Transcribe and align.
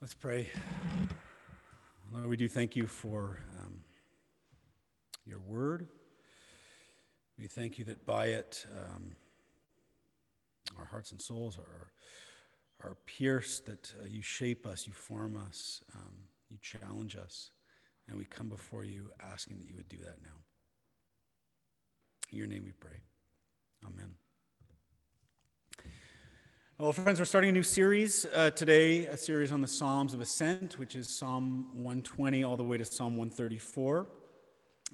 Let's 0.00 0.14
pray. 0.14 0.48
Lord, 2.10 2.26
we 2.26 2.38
do 2.38 2.48
thank 2.48 2.74
you 2.74 2.86
for 2.86 3.38
um, 3.60 3.80
your 5.26 5.40
word. 5.40 5.88
We 7.38 7.46
thank 7.48 7.78
you 7.78 7.84
that 7.84 8.06
by 8.06 8.28
it 8.28 8.64
um, 8.74 9.12
our 10.78 10.86
hearts 10.86 11.12
and 11.12 11.20
souls 11.20 11.58
are, 11.58 11.92
are 12.82 12.96
pierced, 13.04 13.66
that 13.66 13.92
uh, 14.00 14.06
you 14.08 14.22
shape 14.22 14.66
us, 14.66 14.86
you 14.86 14.94
form 14.94 15.36
us, 15.36 15.82
um, 15.94 16.14
you 16.48 16.56
challenge 16.62 17.14
us, 17.16 17.50
and 18.08 18.16
we 18.16 18.24
come 18.24 18.48
before 18.48 18.84
you 18.84 19.10
asking 19.20 19.58
that 19.58 19.68
you 19.68 19.76
would 19.76 19.90
do 19.90 19.98
that 19.98 20.16
now. 20.22 20.38
In 22.32 22.38
your 22.38 22.46
name 22.46 22.62
we 22.64 22.72
pray. 22.72 23.02
Amen. 23.84 24.19
Well, 26.80 26.94
friends, 26.94 27.18
we're 27.18 27.26
starting 27.26 27.50
a 27.50 27.52
new 27.52 27.62
series 27.62 28.24
uh, 28.34 28.52
today, 28.52 29.04
a 29.04 29.14
series 29.14 29.52
on 29.52 29.60
the 29.60 29.68
Psalms 29.68 30.14
of 30.14 30.22
Ascent, 30.22 30.78
which 30.78 30.96
is 30.96 31.10
Psalm 31.10 31.66
120 31.74 32.42
all 32.42 32.56
the 32.56 32.64
way 32.64 32.78
to 32.78 32.86
Psalm 32.86 33.18
134. 33.18 34.06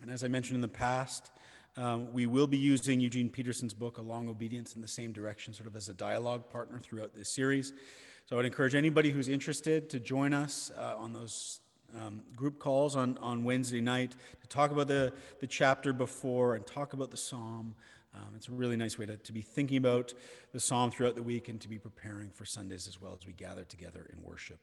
And 0.02 0.10
as 0.10 0.24
I 0.24 0.26
mentioned 0.26 0.56
in 0.56 0.62
the 0.62 0.66
past, 0.66 1.30
um, 1.76 2.12
we 2.12 2.26
will 2.26 2.48
be 2.48 2.59
using 2.59 2.98
Eugene 2.98 3.28
Peterson's 3.28 3.72
book, 3.72 3.98
A 3.98 4.02
Long 4.02 4.28
Obedience, 4.28 4.74
in 4.74 4.82
the 4.82 4.88
same 4.88 5.12
direction, 5.12 5.54
sort 5.54 5.68
of 5.68 5.76
as 5.76 5.88
a 5.88 5.95
dialogue 5.95 6.50
partner 6.50 6.80
throughout 6.80 7.14
this 7.14 7.28
series. 7.28 7.72
So 8.24 8.34
I 8.34 8.37
would 8.38 8.46
encourage 8.46 8.74
anybody 8.74 9.10
who's 9.10 9.28
interested 9.28 9.88
to 9.90 10.00
join 10.00 10.34
us 10.34 10.73
uh, 10.76 10.96
on 10.98 11.12
those 11.12 11.60
um, 11.96 12.20
group 12.34 12.59
calls 12.59 12.96
on, 12.96 13.16
on 13.18 13.45
Wednesday 13.45 13.80
night 13.80 14.16
to 14.40 14.48
talk 14.48 14.73
about 14.73 14.88
the, 14.88 15.12
the 15.38 15.46
chapter 15.46 15.92
before 15.92 16.56
and 16.56 16.66
talk 16.66 16.95
about 16.95 17.12
the 17.12 17.16
psalm. 17.16 17.76
Um, 18.15 18.34
it's 18.34 18.48
a 18.48 18.52
really 18.52 18.77
nice 18.77 18.98
way 18.98 19.06
to, 19.06 19.16
to 19.16 19.33
be 19.33 19.42
thinking 19.42 19.77
about 19.77 20.15
the 20.52 20.60
psalm 20.60 20.91
throughout 20.91 21.15
the 21.15 21.23
week 21.23 21.48
and 21.48 21.60
to 21.60 21.69
be 21.69 21.78
preparing 21.78 22.30
for 22.30 22.45
Sundays 22.45 22.88
as 22.88 23.01
well 23.01 23.16
as 23.19 23.27
we 23.27 23.32
gather 23.32 23.65
together 23.65 24.09
in 24.12 24.23
worship. 24.23 24.59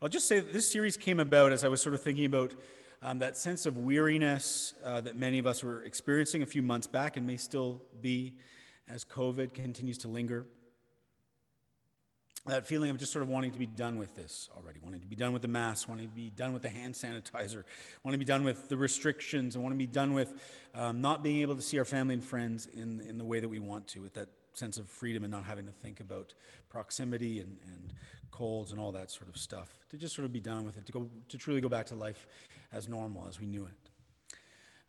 I'll 0.00 0.08
just 0.08 0.28
say 0.28 0.40
that 0.40 0.52
this 0.52 0.70
series 0.70 0.96
came 0.96 1.20
about 1.20 1.52
as 1.52 1.64
I 1.64 1.68
was 1.68 1.82
sort 1.82 1.94
of 1.94 2.02
thinking 2.02 2.24
about 2.24 2.54
um, 3.02 3.18
that 3.18 3.36
sense 3.36 3.66
of 3.66 3.76
weariness 3.76 4.74
uh, 4.84 5.00
that 5.00 5.16
many 5.16 5.38
of 5.38 5.46
us 5.46 5.62
were 5.64 5.82
experiencing 5.82 6.42
a 6.42 6.46
few 6.46 6.62
months 6.62 6.86
back 6.86 7.16
and 7.16 7.26
may 7.26 7.36
still 7.36 7.82
be 8.00 8.34
as 8.88 9.04
COVID 9.04 9.54
continues 9.54 9.98
to 9.98 10.08
linger 10.08 10.46
that 12.46 12.66
feeling 12.66 12.90
of 12.90 12.98
just 12.98 13.12
sort 13.12 13.22
of 13.22 13.28
wanting 13.28 13.50
to 13.52 13.58
be 13.58 13.66
done 13.66 13.98
with 13.98 14.16
this 14.16 14.48
already, 14.56 14.80
wanting 14.82 15.00
to 15.00 15.06
be 15.06 15.16
done 15.16 15.32
with 15.32 15.42
the 15.42 15.48
mask, 15.48 15.88
wanting 15.88 16.08
to 16.08 16.14
be 16.14 16.30
done 16.30 16.52
with 16.52 16.62
the 16.62 16.68
hand 16.68 16.94
sanitizer, 16.94 17.64
wanting 18.02 18.18
to 18.18 18.24
be 18.24 18.28
done 18.28 18.44
with 18.44 18.68
the 18.68 18.76
restrictions, 18.76 19.54
and 19.54 19.62
want 19.62 19.74
to 19.74 19.78
be 19.78 19.86
done 19.86 20.14
with 20.14 20.32
um, 20.74 21.00
not 21.00 21.22
being 21.22 21.42
able 21.42 21.54
to 21.54 21.62
see 21.62 21.78
our 21.78 21.84
family 21.84 22.14
and 22.14 22.24
friends 22.24 22.66
in, 22.66 23.00
in 23.02 23.18
the 23.18 23.24
way 23.24 23.40
that 23.40 23.48
we 23.48 23.58
want 23.58 23.86
to, 23.88 24.00
with 24.00 24.14
that 24.14 24.28
sense 24.54 24.78
of 24.78 24.88
freedom 24.88 25.22
and 25.22 25.30
not 25.30 25.44
having 25.44 25.66
to 25.66 25.72
think 25.72 26.00
about 26.00 26.34
proximity 26.68 27.40
and, 27.40 27.58
and 27.66 27.92
colds 28.30 28.72
and 28.72 28.80
all 28.80 28.92
that 28.92 29.10
sort 29.10 29.28
of 29.28 29.36
stuff. 29.36 29.68
To 29.90 29.96
just 29.96 30.14
sort 30.14 30.24
of 30.24 30.32
be 30.32 30.40
done 30.40 30.64
with 30.64 30.76
it, 30.78 30.86
to, 30.86 30.92
go, 30.92 31.10
to 31.28 31.38
truly 31.38 31.60
go 31.60 31.68
back 31.68 31.86
to 31.86 31.94
life 31.94 32.26
as 32.72 32.88
normal 32.88 33.26
as 33.28 33.38
we 33.38 33.46
knew 33.46 33.64
it. 33.64 33.89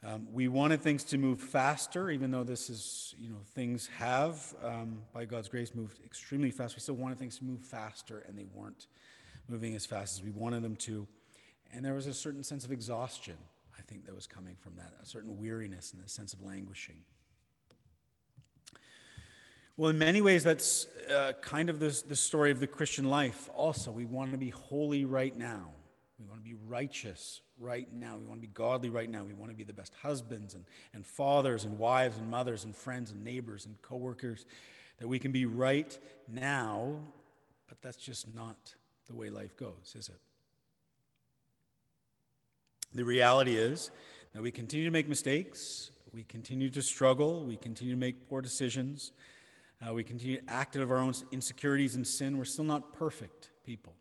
Um, 0.04 0.28
we 0.32 0.48
wanted 0.48 0.82
things 0.82 1.04
to 1.06 1.20
move 1.20 1.40
faster, 1.40 2.10
even 2.10 2.32
though 2.32 2.44
this 2.44 2.72
is, 2.72 3.14
you 3.20 3.30
know, 3.30 3.38
things 3.54 3.88
have, 3.98 4.56
um, 4.64 5.04
by 5.14 5.26
God's 5.26 5.48
grace, 5.48 5.76
moved 5.76 6.04
extremely 6.04 6.50
fast. 6.50 6.76
We 6.76 6.80
still 6.80 6.96
wanted 6.96 7.20
things 7.20 7.38
to 7.38 7.44
move 7.44 7.62
faster, 7.62 8.26
and 8.28 8.36
they 8.36 8.48
weren't 8.52 8.88
moving 9.48 9.76
as 9.76 9.86
fast 9.86 10.18
as 10.18 10.24
we 10.24 10.32
wanted 10.32 10.64
them 10.64 10.76
to. 10.78 11.08
And 11.72 11.86
there 11.86 11.94
was 11.94 12.08
a 12.08 12.16
certain 12.16 12.44
sense 12.44 12.66
of 12.66 12.72
exhaustion, 12.72 13.38
I 13.78 13.84
think, 13.84 14.06
that 14.08 14.16
was 14.16 14.26
coming 14.26 14.56
from 14.60 14.76
that, 14.78 14.92
a 15.02 15.06
certain 15.06 15.38
weariness 15.38 15.94
and 15.94 16.04
a 16.04 16.10
sense 16.10 16.34
of 16.34 16.42
languishing. 16.42 17.04
Well, 19.78 19.92
in 19.92 20.00
many 20.00 20.22
ways, 20.22 20.44
that's 20.44 20.88
uh, 21.16 21.34
kind 21.42 21.70
of 21.70 21.80
the, 21.80 22.04
the 22.08 22.16
story 22.16 22.50
of 22.50 22.60
the 22.60 22.68
Christian 22.68 23.06
life 23.06 23.50
also. 23.56 23.92
We 23.92 24.06
want 24.06 24.32
to 24.32 24.38
be 24.38 24.50
holy 24.50 25.06
right 25.06 25.38
now. 25.38 25.74
We 26.22 26.30
want 26.30 26.44
to 26.44 26.50
be 26.50 26.56
righteous 26.68 27.42
right 27.60 27.92
now. 27.92 28.18
We 28.18 28.26
want 28.26 28.42
to 28.42 28.48
be 28.48 28.54
godly 28.54 28.90
right 28.90 29.10
now. 29.10 29.24
We 29.24 29.34
want 29.34 29.52
to 29.52 29.58
be 29.58 29.64
the 29.64 29.74
best 29.74 29.94
husbands 30.02 30.54
and, 30.54 30.66
and 30.94 31.06
fathers 31.06 31.66
and 31.66 31.80
wives 31.80 32.18
and 32.18 32.30
mothers 32.30 32.64
and 32.64 32.76
friends 32.76 33.12
and 33.12 33.24
neighbors 33.24 33.66
and 33.66 33.82
coworkers. 33.82 34.46
That 35.00 35.08
we 35.08 35.18
can 35.18 35.32
be 35.32 35.46
right 35.46 35.98
now, 36.28 37.00
but 37.68 37.82
that's 37.82 37.98
just 37.98 38.34
not 38.36 38.76
the 39.08 39.16
way 39.16 39.32
life 39.32 39.58
goes, 39.58 39.96
is 39.98 40.10
it? 40.10 40.20
The 42.94 43.04
reality 43.04 43.56
is 43.56 43.90
that 44.34 44.44
we 44.44 44.52
continue 44.52 44.86
to 44.86 44.92
make 44.92 45.10
mistakes, 45.10 45.92
we 46.14 46.24
continue 46.24 46.70
to 46.70 46.82
struggle, 46.82 47.46
we 47.46 47.58
continue 47.58 47.94
to 47.94 48.00
make 48.00 48.30
poor 48.30 48.42
decisions, 48.42 49.12
uh, 49.86 49.94
we 49.94 50.04
continue 50.04 50.40
to 50.40 50.54
act 50.54 50.76
out 50.76 50.84
of 50.84 50.92
our 50.92 50.98
own 50.98 51.14
insecurities 51.32 51.96
and 51.96 52.06
sin. 52.06 52.38
We're 52.38 52.46
still 52.46 52.66
not 52.66 52.94
perfect 52.94 53.50
people. 53.66 53.94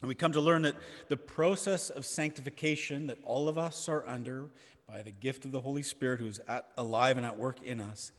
And 0.00 0.08
we 0.08 0.14
come 0.14 0.32
to 0.32 0.40
learn 0.40 0.62
that 0.62 0.76
the 1.08 1.16
process 1.16 1.90
of 1.90 2.06
sanctification 2.06 3.08
that 3.08 3.18
all 3.24 3.48
of 3.48 3.58
us 3.58 3.88
are 3.88 4.06
under 4.06 4.50
by 4.88 5.02
the 5.02 5.10
gift 5.10 5.44
of 5.44 5.52
the 5.52 5.60
Holy 5.60 5.82
Spirit 5.82 6.20
who 6.20 6.26
is 6.26 6.40
at, 6.48 6.68
alive 6.76 7.16
and 7.16 7.26
at 7.26 7.38
work 7.38 7.62
in 7.62 7.80
us 7.80 8.12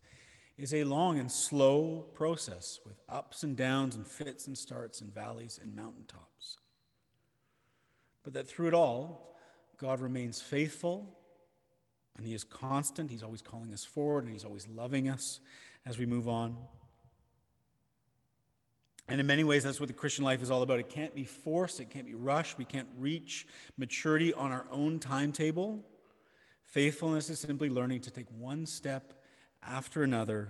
is 0.58 0.74
a 0.74 0.84
long 0.84 1.18
and 1.18 1.32
slow 1.32 2.06
process 2.14 2.82
with 2.86 3.00
ups 3.08 3.44
and 3.44 3.56
downs 3.56 3.96
and 3.96 4.06
fits 4.06 4.46
and 4.46 4.58
starts 4.58 5.00
and 5.00 5.14
valleys 5.14 5.58
and 5.62 5.74
mountaintops. 5.74 6.58
But 8.24 8.34
that 8.34 8.48
through 8.48 8.68
it 8.68 8.74
all, 8.74 9.38
God 9.78 10.02
remains 10.02 10.42
faithful 10.42 11.18
and 12.18 12.28
He 12.28 12.34
is 12.34 12.44
constant. 12.44 13.10
He's 13.10 13.24
always 13.24 13.42
calling 13.42 13.74
us 13.74 13.86
forward 13.86 14.26
and 14.26 14.34
He's 14.34 14.44
always 14.44 14.68
loving 14.68 15.08
us 15.08 15.40
as 15.86 15.98
we 15.98 16.06
move 16.06 16.28
on. 16.28 16.58
And 19.10 19.20
in 19.20 19.26
many 19.26 19.44
ways, 19.44 19.64
that's 19.64 19.80
what 19.80 19.88
the 19.88 19.94
Christian 19.94 20.24
life 20.24 20.44
is 20.44 20.52
all 20.52 20.62
about. 20.62 20.80
It 20.80 20.88
can't 20.88 21.16
be 21.16 21.24
forced, 21.24 21.80
it 21.80 21.90
can't 21.90 22.06
be 22.06 22.14
rushed. 22.14 22.60
We 22.60 22.66
can't 22.66 22.88
reach 22.96 23.48
maturity 23.76 24.34
on 24.34 24.52
our 24.52 24.68
own 24.72 25.00
timetable. 25.00 25.84
Faithfulness 26.64 27.32
is 27.32 27.40
simply 27.40 27.70
learning 27.70 28.02
to 28.02 28.12
take 28.12 28.28
one 28.38 28.68
step 28.68 29.14
after 29.64 30.04
another 30.04 30.50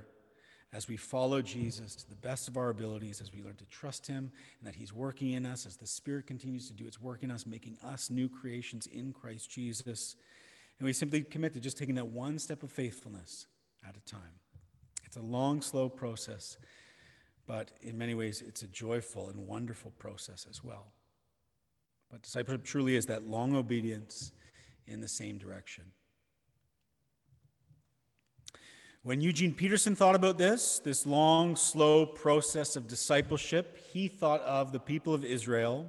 as 0.74 0.90
we 0.90 0.98
follow 0.98 1.42
Jesus 1.42 1.96
to 1.96 2.10
the 2.10 2.18
best 2.18 2.50
of 2.50 2.58
our 2.58 2.70
abilities, 2.70 3.22
as 3.22 3.32
we 3.32 3.42
learn 3.42 3.56
to 3.56 3.66
trust 3.66 4.06
Him 4.06 4.30
and 4.60 4.68
that 4.68 4.76
He's 4.76 4.94
working 4.94 5.32
in 5.32 5.46
us, 5.46 5.66
as 5.66 5.78
the 5.78 5.88
Spirit 5.88 6.28
continues 6.28 6.68
to 6.68 6.74
do 6.74 6.86
its 6.86 7.02
work 7.02 7.24
in 7.24 7.32
us, 7.32 7.46
making 7.46 7.78
us 7.84 8.10
new 8.10 8.28
creations 8.28 8.88
in 8.88 9.14
Christ 9.14 9.50
Jesus. 9.50 10.18
And 10.80 10.86
we 10.86 10.92
simply 10.92 11.22
commit 11.22 11.54
to 11.54 11.62
just 11.62 11.78
taking 11.78 11.96
that 11.96 12.08
one 12.08 12.38
step 12.38 12.62
of 12.62 12.72
faithfulness 12.72 13.48
at 13.88 13.96
a 13.96 14.02
time. 14.02 14.40
It's 15.06 15.18
a 15.18 15.22
long, 15.22 15.62
slow 15.62 15.88
process 15.88 16.58
but 17.50 17.72
in 17.82 17.98
many 17.98 18.14
ways, 18.14 18.44
it's 18.46 18.62
a 18.62 18.68
joyful 18.68 19.28
and 19.30 19.48
wonderful 19.48 19.90
process 19.98 20.46
as 20.48 20.64
well. 20.64 20.94
But 22.12 22.22
discipleship 22.22 22.64
truly 22.64 22.96
is 22.96 23.08
that 23.08 23.28
long 23.28 23.56
obedience 23.56 24.32
in 24.86 25.02
the 25.02 25.08
same 25.08 25.40
direction. 25.40 25.86
When 29.02 29.20
Eugene 29.20 29.56
Peterson 29.56 29.96
thought 29.96 30.14
about 30.14 30.38
this, 30.38 30.78
this 30.78 31.08
long, 31.08 31.56
slow 31.56 32.06
process 32.06 32.76
of 32.76 32.88
discipleship, 32.88 33.80
he 33.92 34.08
thought 34.08 34.42
of 34.42 34.72
the 34.72 34.80
people 34.80 35.16
of 35.16 35.26
Israel 35.26 35.88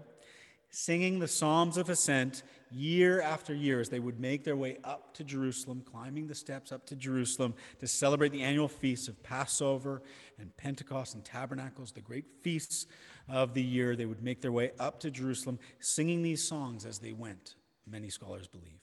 singing 0.70 1.18
the 1.18 1.28
Psalms 1.28 1.76
of 1.76 1.90
Ascent 1.90 2.42
year 2.70 3.20
after 3.20 3.54
year 3.54 3.80
as 3.80 3.88
they 3.88 4.00
would 4.00 4.20
make 4.20 4.44
their 4.44 4.56
way 4.56 4.78
up 4.84 5.14
to 5.14 5.24
Jerusalem, 5.24 5.82
climbing 5.84 6.26
the 6.26 6.34
steps 6.34 6.72
up 6.72 6.86
to 6.86 6.96
Jerusalem 6.96 7.54
to 7.78 7.86
celebrate 7.86 8.32
the 8.32 8.42
annual 8.42 8.68
feasts 8.68 9.08
of 9.08 9.22
Passover 9.22 10.02
and 10.38 10.56
Pentecost 10.56 11.14
and 11.14 11.24
Tabernacles, 11.24 11.92
the 11.92 12.00
great 12.00 12.26
feasts 12.42 12.86
of 13.28 13.54
the 13.54 13.62
year. 13.62 13.96
They 13.96 14.06
would 14.06 14.22
make 14.22 14.40
their 14.40 14.52
way 14.52 14.72
up 14.78 15.00
to 15.00 15.10
Jerusalem, 15.10 15.58
singing 15.80 16.22
these 16.22 16.46
songs 16.46 16.84
as 16.84 16.98
they 16.98 17.12
went, 17.12 17.54
many 17.86 18.08
scholars 18.08 18.46
believe. 18.46 18.80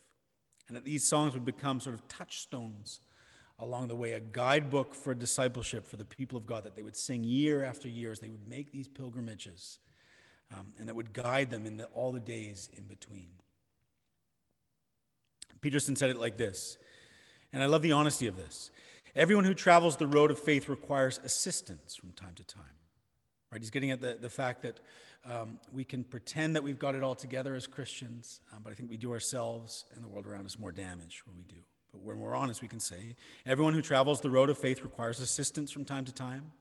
And 0.68 0.76
that 0.76 0.86
these 0.86 1.08
songs 1.08 1.34
would 1.34 1.46
become 1.46 1.80
sort 1.80 1.96
of 1.96 2.08
touchstones 2.08 3.02
along 3.60 3.88
the 3.88 3.96
way, 3.96 4.14
a 4.14 4.20
guidebook 4.20 4.94
for 4.94 5.16
discipleship 5.16 5.88
for 5.88 5.98
the 5.98 6.06
people 6.06 6.38
of 6.38 6.46
God 6.46 6.64
that 6.64 6.76
they 6.76 6.84
would 6.84 6.96
sing 6.96 7.24
year 7.24 7.64
after 7.64 7.88
year 7.88 8.12
as 8.12 8.20
they 8.20 8.30
would 8.30 8.48
make 8.48 8.72
these 8.72 8.88
pilgrimages 8.88 9.80
um, 10.54 10.68
and 10.78 10.88
that 10.88 10.96
would 10.96 11.14
guide 11.14 11.50
them 11.50 11.66
in 11.66 11.78
the, 11.78 11.86
all 11.86 12.12
the 12.12 12.20
days 12.20 12.70
in 12.78 12.84
between. 12.84 13.30
Peterson 15.62 15.96
said 15.96 16.10
it 16.10 16.18
like 16.18 16.38
this, 16.38 16.78
and 17.54 17.64
I 17.64 17.66
love 17.66 17.82
the 17.82 17.92
honesty 17.92 18.28
of 18.28 18.36
this. 18.36 18.72
Everyone 19.16 19.46
who 19.46 19.54
travels 19.54 19.98
the 19.98 20.08
road 20.08 20.30
of 20.30 20.38
faith 20.38 20.70
requires 20.70 21.20
assistance 21.24 21.96
from 21.96 22.12
time 22.12 22.34
to 22.36 22.44
time. 22.44 22.64
Right? 23.52 23.62
He's 23.62 23.72
getting 23.72 23.92
at 23.92 24.02
the, 24.02 24.18
the 24.20 24.30
fact 24.30 24.62
that 24.62 24.80
um, 25.26 25.60
we 25.72 25.84
can 25.84 26.04
pretend 26.04 26.56
that 26.56 26.64
we've 26.64 26.80
got 26.80 26.96
it 26.96 27.04
all 27.04 27.16
together 27.16 27.56
as 27.56 27.68
Christians, 27.68 28.42
um, 28.54 28.60
but 28.64 28.72
I 28.72 28.76
think 28.76 28.90
we 28.90 28.98
do 28.98 29.12
ourselves 29.12 29.86
and 29.96 30.04
the 30.04 30.08
world 30.08 30.28
around 30.28 30.46
us 30.46 30.60
more 30.60 30.72
damage 30.72 31.24
when 31.26 31.36
we 31.36 31.44
do. 31.44 31.62
But 31.92 32.02
when 32.02 32.20
we're 32.20 32.36
honest, 32.36 32.62
we 32.62 32.68
can 32.68 32.80
say 32.80 33.16
everyone 33.46 33.74
who 33.74 33.82
travels 33.82 34.22
the 34.22 34.30
road 34.30 34.50
of 34.50 34.58
faith 34.58 34.84
requires 34.84 35.20
assistance 35.20 35.72
from 35.72 35.86
time 35.86 36.06
to 36.06 36.14
time. 36.14 36.52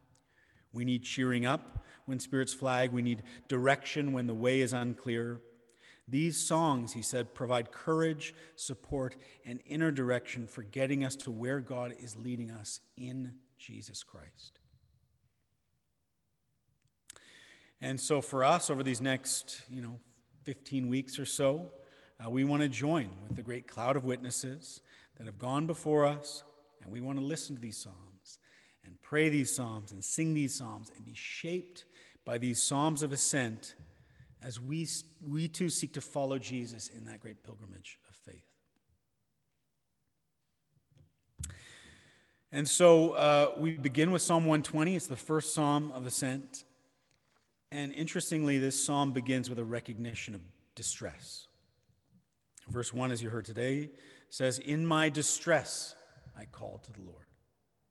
We 0.72 0.84
need 0.84 1.02
cheering 1.02 1.46
up 1.46 1.84
when 2.06 2.18
spirits 2.18 2.54
flag. 2.54 2.92
We 2.92 3.02
need 3.02 3.22
direction 3.48 4.12
when 4.12 4.26
the 4.26 4.34
way 4.34 4.60
is 4.60 4.72
unclear. 4.72 5.40
These 6.08 6.36
songs, 6.36 6.92
he 6.92 7.02
said, 7.02 7.34
provide 7.34 7.72
courage, 7.72 8.34
support, 8.54 9.16
and 9.44 9.60
inner 9.66 9.90
direction 9.90 10.46
for 10.46 10.62
getting 10.62 11.04
us 11.04 11.16
to 11.16 11.30
where 11.32 11.60
God 11.60 11.94
is 11.98 12.16
leading 12.16 12.50
us 12.50 12.80
in 12.96 13.34
Jesus 13.58 14.04
Christ. 14.04 14.60
And 17.80 18.00
so 18.00 18.20
for 18.20 18.44
us, 18.44 18.70
over 18.70 18.82
these 18.82 19.00
next, 19.00 19.62
you 19.68 19.82
know, 19.82 19.98
15 20.44 20.88
weeks 20.88 21.18
or 21.18 21.26
so, 21.26 21.72
uh, 22.24 22.30
we 22.30 22.44
want 22.44 22.62
to 22.62 22.68
join 22.68 23.10
with 23.26 23.36
the 23.36 23.42
great 23.42 23.66
cloud 23.66 23.96
of 23.96 24.04
witnesses 24.04 24.80
that 25.18 25.26
have 25.26 25.38
gone 25.38 25.66
before 25.66 26.06
us, 26.06 26.44
and 26.82 26.92
we 26.92 27.00
want 27.00 27.18
to 27.18 27.24
listen 27.24 27.56
to 27.56 27.60
these 27.60 27.76
psalms 27.76 28.38
and 28.84 29.00
pray 29.02 29.28
these 29.28 29.54
psalms 29.54 29.92
and 29.92 30.04
sing 30.04 30.34
these 30.34 30.54
psalms 30.54 30.90
and 30.96 31.04
be 31.04 31.14
shaped 31.14 31.84
by 32.24 32.38
these 32.38 32.62
psalms 32.62 33.02
of 33.02 33.12
ascent 33.12 33.74
as 34.46 34.60
we, 34.60 34.86
we 35.20 35.48
too 35.48 35.68
seek 35.68 35.92
to 35.94 36.00
follow 36.00 36.38
Jesus 36.38 36.88
in 36.88 37.04
that 37.06 37.18
great 37.18 37.42
pilgrimage 37.42 37.98
of 38.08 38.14
faith. 38.14 38.44
And 42.52 42.68
so 42.68 43.12
uh, 43.12 43.50
we 43.58 43.72
begin 43.72 44.12
with 44.12 44.22
Psalm 44.22 44.44
120. 44.44 44.94
It's 44.94 45.08
the 45.08 45.16
first 45.16 45.52
psalm 45.52 45.90
of 45.92 46.06
ascent. 46.06 46.62
And 47.72 47.92
interestingly, 47.92 48.58
this 48.58 48.82
psalm 48.82 49.12
begins 49.12 49.50
with 49.50 49.58
a 49.58 49.64
recognition 49.64 50.36
of 50.36 50.40
distress. 50.76 51.48
Verse 52.68 52.94
1, 52.94 53.10
as 53.10 53.20
you 53.20 53.30
heard 53.30 53.46
today, 53.46 53.90
says, 54.30 54.60
In 54.60 54.86
my 54.86 55.08
distress 55.08 55.96
I 56.38 56.44
called 56.44 56.84
to 56.84 56.92
the 56.92 57.02
Lord. 57.02 57.26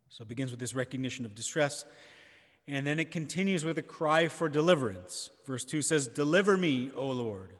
So 0.07 0.21
it 0.21 0.29
begins 0.29 0.51
with 0.51 0.61
this 0.61 0.73
recognition 0.73 1.25
of 1.25 1.35
distress. 1.35 1.83
And 2.67 2.85
then 2.85 2.99
it 2.99 3.11
continues 3.11 3.63
with 3.63 3.77
a 3.77 3.83
cry 3.83 4.27
for 4.27 4.49
deliverance. 4.49 5.29
Verse 5.45 5.63
2 5.63 5.81
says, 5.81 6.07
Deliver 6.07 6.57
me, 6.57 6.91
O 6.95 7.07
Lord, 7.07 7.53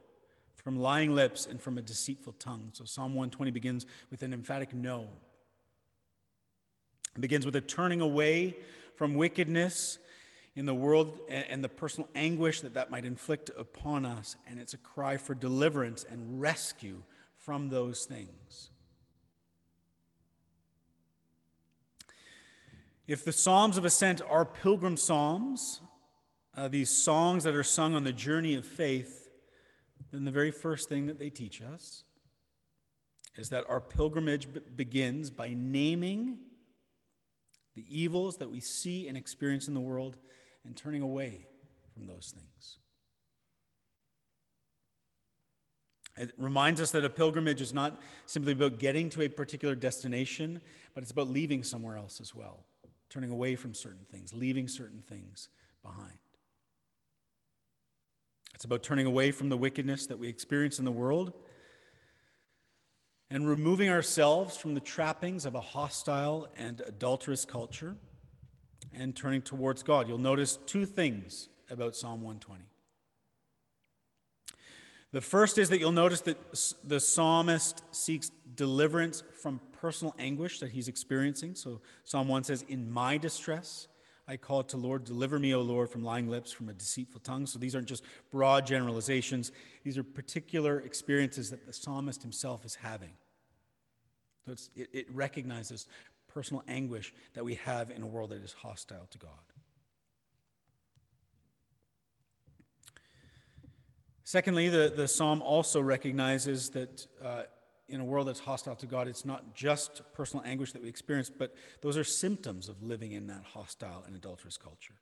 from 0.56 0.80
lying 0.80 1.14
lips 1.14 1.46
and 1.46 1.60
from 1.60 1.78
a 1.78 1.82
deceitful 1.82 2.34
tongue. 2.40 2.70
So 2.72 2.84
Psalm 2.84 3.14
120 3.14 3.52
begins 3.52 3.86
with 4.10 4.22
an 4.22 4.32
emphatic 4.32 4.74
no. 4.74 5.06
It 7.14 7.20
begins 7.20 7.46
with 7.46 7.54
a 7.54 7.60
turning 7.60 8.00
away 8.00 8.56
from 8.96 9.14
wickedness 9.14 9.98
in 10.56 10.66
the 10.66 10.74
world 10.74 11.20
and 11.28 11.62
the 11.62 11.68
personal 11.68 12.08
anguish 12.14 12.62
that 12.62 12.74
that 12.74 12.90
might 12.90 13.04
inflict 13.04 13.50
upon 13.56 14.04
us. 14.04 14.36
And 14.48 14.58
it's 14.58 14.74
a 14.74 14.78
cry 14.78 15.18
for 15.18 15.34
deliverance 15.34 16.04
and 16.10 16.40
rescue 16.40 17.02
from 17.36 17.68
those 17.68 18.06
things. 18.06 18.70
If 23.06 23.24
the 23.24 23.32
Psalms 23.32 23.78
of 23.78 23.84
Ascent 23.84 24.20
are 24.28 24.44
pilgrim 24.44 24.96
psalms, 24.96 25.80
uh, 26.56 26.68
these 26.68 26.90
songs 26.90 27.44
that 27.44 27.54
are 27.54 27.62
sung 27.62 27.94
on 27.94 28.02
the 28.02 28.12
journey 28.12 28.54
of 28.54 28.66
faith, 28.66 29.28
then 30.10 30.24
the 30.24 30.30
very 30.30 30.50
first 30.50 30.88
thing 30.88 31.06
that 31.06 31.18
they 31.18 31.30
teach 31.30 31.62
us 31.62 32.04
is 33.36 33.50
that 33.50 33.64
our 33.68 33.80
pilgrimage 33.80 34.52
b- 34.52 34.60
begins 34.74 35.30
by 35.30 35.54
naming 35.54 36.38
the 37.76 37.84
evils 37.88 38.38
that 38.38 38.50
we 38.50 38.58
see 38.58 39.06
and 39.06 39.16
experience 39.16 39.68
in 39.68 39.74
the 39.74 39.80
world 39.80 40.16
and 40.64 40.76
turning 40.76 41.02
away 41.02 41.46
from 41.92 42.06
those 42.06 42.34
things. 42.34 42.78
It 46.16 46.32
reminds 46.38 46.80
us 46.80 46.90
that 46.92 47.04
a 47.04 47.10
pilgrimage 47.10 47.60
is 47.60 47.74
not 47.74 48.00
simply 48.24 48.52
about 48.52 48.78
getting 48.78 49.10
to 49.10 49.22
a 49.22 49.28
particular 49.28 49.74
destination, 49.74 50.62
but 50.94 51.02
it's 51.02 51.12
about 51.12 51.28
leaving 51.28 51.62
somewhere 51.62 51.96
else 51.96 52.20
as 52.20 52.34
well, 52.34 52.64
turning 53.16 53.30
away 53.30 53.56
from 53.56 53.72
certain 53.72 54.04
things, 54.10 54.34
leaving 54.34 54.68
certain 54.68 55.02
things 55.08 55.48
behind. 55.82 56.18
It's 58.54 58.66
about 58.66 58.82
turning 58.82 59.06
away 59.06 59.30
from 59.30 59.48
the 59.48 59.56
wickedness 59.56 60.06
that 60.08 60.18
we 60.18 60.28
experience 60.28 60.78
in 60.78 60.84
the 60.84 60.92
world 60.92 61.32
and 63.30 63.48
removing 63.48 63.88
ourselves 63.88 64.58
from 64.58 64.74
the 64.74 64.80
trappings 64.80 65.46
of 65.46 65.54
a 65.54 65.62
hostile 65.62 66.46
and 66.58 66.82
adulterous 66.86 67.46
culture 67.46 67.96
and 68.92 69.16
turning 69.16 69.40
towards 69.40 69.82
God. 69.82 70.08
You'll 70.08 70.18
notice 70.18 70.58
two 70.66 70.84
things 70.84 71.48
about 71.70 71.96
Psalm 71.96 72.20
120. 72.20 72.64
The 75.12 75.22
first 75.22 75.56
is 75.56 75.70
that 75.70 75.80
you'll 75.80 75.90
notice 75.90 76.20
that 76.20 76.36
the 76.84 77.00
psalmist 77.00 77.82
seeks 77.92 78.30
deliverance 78.54 79.22
from 79.40 79.58
personal 79.80 80.14
anguish 80.18 80.60
that 80.60 80.70
he's 80.70 80.88
experiencing. 80.88 81.54
So 81.54 81.80
Psalm 82.04 82.28
1 82.28 82.44
says, 82.44 82.64
In 82.68 82.90
my 82.90 83.16
distress, 83.16 83.88
I 84.28 84.36
call 84.36 84.64
to 84.64 84.76
Lord, 84.76 85.04
deliver 85.04 85.38
me, 85.38 85.54
O 85.54 85.60
Lord, 85.60 85.88
from 85.88 86.02
lying 86.02 86.28
lips, 86.28 86.50
from 86.50 86.68
a 86.68 86.72
deceitful 86.72 87.20
tongue. 87.20 87.46
So 87.46 87.58
these 87.58 87.74
aren't 87.74 87.86
just 87.86 88.02
broad 88.30 88.66
generalizations, 88.66 89.52
these 89.84 89.96
are 89.96 90.02
particular 90.04 90.80
experiences 90.80 91.50
that 91.50 91.66
the 91.66 91.72
psalmist 91.72 92.22
himself 92.22 92.64
is 92.64 92.74
having. 92.76 93.12
So 94.44 94.52
it, 94.74 94.88
it 94.92 95.06
recognizes 95.12 95.86
personal 96.28 96.62
anguish 96.68 97.14
that 97.34 97.44
we 97.44 97.54
have 97.54 97.90
in 97.90 98.02
a 98.02 98.06
world 98.06 98.30
that 98.30 98.42
is 98.42 98.52
hostile 98.52 99.06
to 99.10 99.18
God. 99.18 99.30
Secondly, 104.22 104.68
the, 104.68 104.92
the 104.94 105.06
psalm 105.06 105.40
also 105.40 105.80
recognizes 105.80 106.70
that 106.70 107.06
uh, 107.24 107.42
in 107.88 108.00
a 108.00 108.04
world 108.04 108.28
that's 108.28 108.40
hostile 108.40 108.74
to 108.76 108.86
God, 108.86 109.08
it's 109.08 109.24
not 109.24 109.54
just 109.54 110.02
personal 110.12 110.44
anguish 110.44 110.72
that 110.72 110.82
we 110.82 110.88
experience, 110.88 111.30
but 111.30 111.54
those 111.82 111.96
are 111.96 112.04
symptoms 112.04 112.68
of 112.68 112.82
living 112.82 113.12
in 113.12 113.28
that 113.28 113.44
hostile 113.52 114.02
and 114.06 114.16
adulterous 114.16 114.56
culture. 114.56 114.94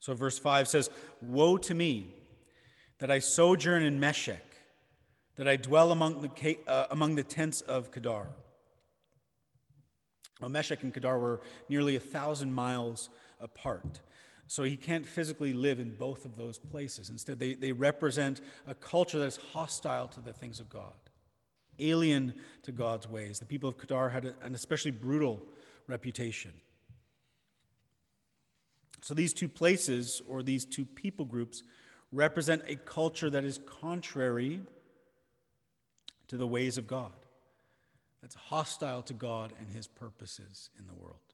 So, 0.00 0.14
verse 0.14 0.38
5 0.38 0.68
says, 0.68 0.90
Woe 1.20 1.56
to 1.58 1.74
me 1.74 2.14
that 2.98 3.10
I 3.10 3.18
sojourn 3.18 3.82
in 3.82 4.00
Meshech, 4.00 4.44
that 5.36 5.48
I 5.48 5.56
dwell 5.56 5.92
among 5.92 6.20
the, 6.22 6.58
uh, 6.66 6.86
among 6.90 7.14
the 7.14 7.22
tents 7.22 7.60
of 7.62 7.90
Kedar. 7.90 8.28
Well, 10.40 10.50
Meshech 10.50 10.82
and 10.82 10.92
Kedar 10.92 11.18
were 11.18 11.40
nearly 11.68 11.96
a 11.96 12.00
thousand 12.00 12.52
miles 12.52 13.10
apart. 13.40 14.00
So 14.46 14.64
he 14.64 14.76
can't 14.76 15.06
physically 15.06 15.52
live 15.52 15.78
in 15.78 15.94
both 15.94 16.24
of 16.24 16.36
those 16.36 16.58
places. 16.58 17.08
Instead, 17.08 17.38
they, 17.38 17.54
they 17.54 17.72
represent 17.72 18.40
a 18.66 18.74
culture 18.74 19.18
that's 19.18 19.36
hostile 19.52 20.08
to 20.08 20.20
the 20.20 20.32
things 20.32 20.58
of 20.58 20.68
God, 20.68 20.92
alien 21.80 22.34
to 22.62 22.72
God's 22.72 23.08
ways. 23.08 23.38
The 23.38 23.46
people 23.46 23.68
of 23.68 23.78
Kedar 23.78 24.08
had 24.08 24.34
an 24.42 24.54
especially 24.54 24.90
brutal 24.90 25.40
reputation. 25.86 26.52
So 29.02 29.14
these 29.14 29.32
two 29.32 29.48
places, 29.48 30.20
or 30.28 30.42
these 30.42 30.64
two 30.64 30.84
people 30.84 31.24
groups, 31.24 31.62
represent 32.12 32.62
a 32.66 32.76
culture 32.76 33.30
that 33.30 33.44
is 33.44 33.60
contrary 33.66 34.60
to 36.28 36.36
the 36.36 36.46
ways 36.46 36.78
of 36.78 36.86
God 36.86 37.12
that's 38.20 38.34
hostile 38.34 39.02
to 39.02 39.14
God 39.14 39.52
and 39.58 39.68
his 39.68 39.86
purposes 39.86 40.70
in 40.78 40.86
the 40.86 40.94
world. 40.94 41.29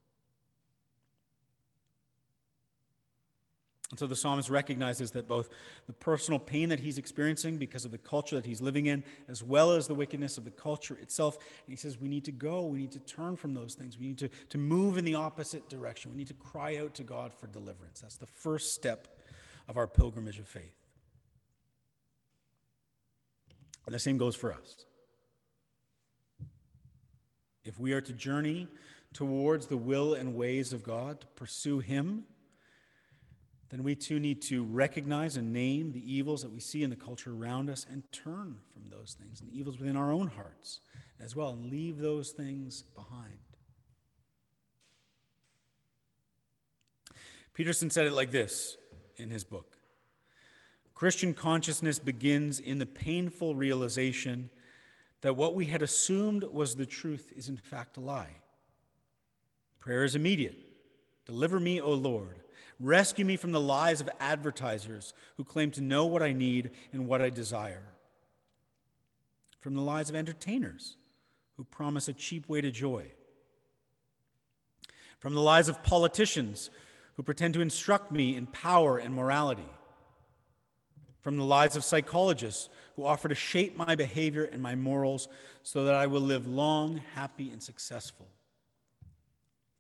And 3.91 3.99
so 3.99 4.07
the 4.09 4.17
psalmist 4.17 4.51
recognizes 4.51 5.13
that 5.13 5.29
both 5.29 5.49
the 5.87 5.93
personal 5.93 6.41
pain 6.41 6.71
that 6.71 6.81
he's 6.81 6.99
experiencing 6.99 7.57
because 7.57 7.85
of 7.85 7.93
the 7.93 7.99
culture 7.99 8.35
that 8.35 8.45
he's 8.45 8.61
living 8.61 8.87
in, 8.87 9.05
as 9.29 9.45
well 9.45 9.71
as 9.71 9.87
the 9.87 9.95
wickedness 9.95 10.39
of 10.39 10.45
the 10.45 10.51
culture 10.51 10.99
itself. 11.01 11.37
And 11.37 11.73
he 11.73 11.77
says, 11.77 12.01
We 12.01 12.09
need 12.09 12.25
to 12.25 12.33
go. 12.33 12.67
We 12.67 12.79
need 12.79 12.93
to 12.93 12.99
turn 12.99 13.37
from 13.37 13.55
those 13.55 13.75
things. 13.75 13.97
We 13.97 14.09
need 14.09 14.19
to, 14.19 14.29
to 14.49 14.59
move 14.59 14.99
in 14.99 15.05
the 15.05 15.15
opposite 15.15 15.69
direction. 15.69 16.11
We 16.11 16.17
need 16.17 16.27
to 16.29 16.35
cry 16.35 16.79
out 16.79 16.95
to 16.95 17.05
God 17.05 17.33
for 17.33 17.47
deliverance. 17.47 18.01
That's 18.01 18.17
the 18.17 18.27
first 18.27 18.75
step 18.75 19.07
of 19.69 19.77
our 19.77 19.87
pilgrimage 19.87 20.41
of 20.41 20.49
faith. 20.49 20.75
And 23.87 23.95
the 23.95 24.01
same 24.01 24.19
goes 24.19 24.35
for 24.35 24.53
us. 24.53 24.85
If 27.65 27.79
we 27.79 27.93
are 27.93 28.01
to 28.01 28.13
journey 28.13 28.67
towards 29.13 29.67
the 29.67 29.77
will 29.77 30.15
and 30.15 30.35
ways 30.35 30.73
of 30.73 30.83
God, 30.83 31.21
to 31.21 31.27
pursue 31.29 31.79
Him, 31.79 32.25
then 33.71 33.83
we 33.83 33.95
too 33.95 34.21
need 34.21 34.43
to 34.43 34.65
recognize 34.65 35.37
and 35.37 35.53
name 35.53 35.93
the 35.93 36.13
evils 36.13 36.43
that 36.43 36.53
we 36.53 36.61
see 36.61 36.83
in 36.83 36.91
the 36.91 36.97
culture 36.97 37.33
around 37.33 37.69
us 37.69 37.87
and 37.91 38.03
turn 38.13 38.57
from 38.73 38.89
those 38.91 39.17
things 39.19 39.41
and 39.41 39.51
the 39.51 39.59
evils 39.59 39.79
within 39.79 39.97
our 39.97 40.13
own 40.13 40.29
hearts 40.29 40.81
as 41.21 41.35
well 41.35 41.51
and 41.51 41.71
leave 41.71 41.99
those 41.99 42.31
things 42.31 42.83
behind. 42.95 43.39
Peterson 47.55 47.91
said 47.91 48.07
it 48.07 48.13
like 48.13 48.31
this 48.31 48.77
in 49.17 49.31
his 49.31 49.43
book 49.43 49.79
Christian 50.95 51.35
consciousness 51.35 51.99
begins 51.99 52.61
in 52.61 52.79
the 52.79 52.87
painful 52.87 53.55
realization 53.55 54.51
that 55.23 55.37
what 55.37 55.55
we 55.55 55.67
had 55.67 55.83
assumed 55.83 56.45
was 56.45 56.77
the 56.77 56.87
truth 56.87 57.33
is 57.35 57.49
in 57.49 57.57
fact 57.57 57.97
a 57.97 58.01
lie. 58.01 58.37
Prayer 59.81 60.05
is 60.05 60.15
immediate. 60.15 60.66
Deliver 61.27 61.61
me, 61.61 61.81
O 61.81 61.93
Lord. 61.93 62.41
Rescue 62.81 63.25
me 63.25 63.37
from 63.37 63.53
the 63.53 63.61
lies 63.61 64.01
of 64.01 64.09
advertisers 64.21 65.13
who 65.37 65.45
claim 65.45 65.71
to 65.73 65.81
know 65.81 66.07
what 66.07 66.23
I 66.23 66.33
need 66.33 66.71
and 66.93 67.07
what 67.07 67.21
I 67.21 67.31
desire. 67.31 67.83
From 69.61 69.75
the 69.75 69.83
lies 69.83 70.09
of 70.09 70.17
entertainers 70.17 70.97
who 71.57 71.65
promise 71.65 72.09
a 72.09 72.13
cheap 72.13 72.49
way 72.49 72.61
to 72.61 72.71
joy. 72.71 73.07
From 75.19 75.35
the 75.35 75.41
lies 75.41 75.69
of 75.69 75.83
politicians 75.83 76.71
who 77.15 77.23
pretend 77.23 77.55
to 77.55 77.61
instruct 77.61 78.13
me 78.13 78.37
in 78.37 78.47
power 78.47 78.99
and 78.99 79.15
morality 79.15 79.69
from 81.27 81.39
the 81.39 81.45
lies 81.45 81.75
of 81.75 81.83
psychologists 81.83 82.69
who 82.95 83.05
offer 83.05 83.27
to 83.27 83.35
shape 83.35 83.77
my 83.77 83.97
behavior 83.97 84.45
and 84.45 84.63
my 84.63 84.77
morals 84.77 85.27
so 85.65 85.85
that 85.85 85.97
I 85.97 86.07
will 86.07 86.21
live 86.21 86.47
long, 86.47 86.99
happy, 87.17 87.51
and 87.51 87.61
successful. 87.61 88.29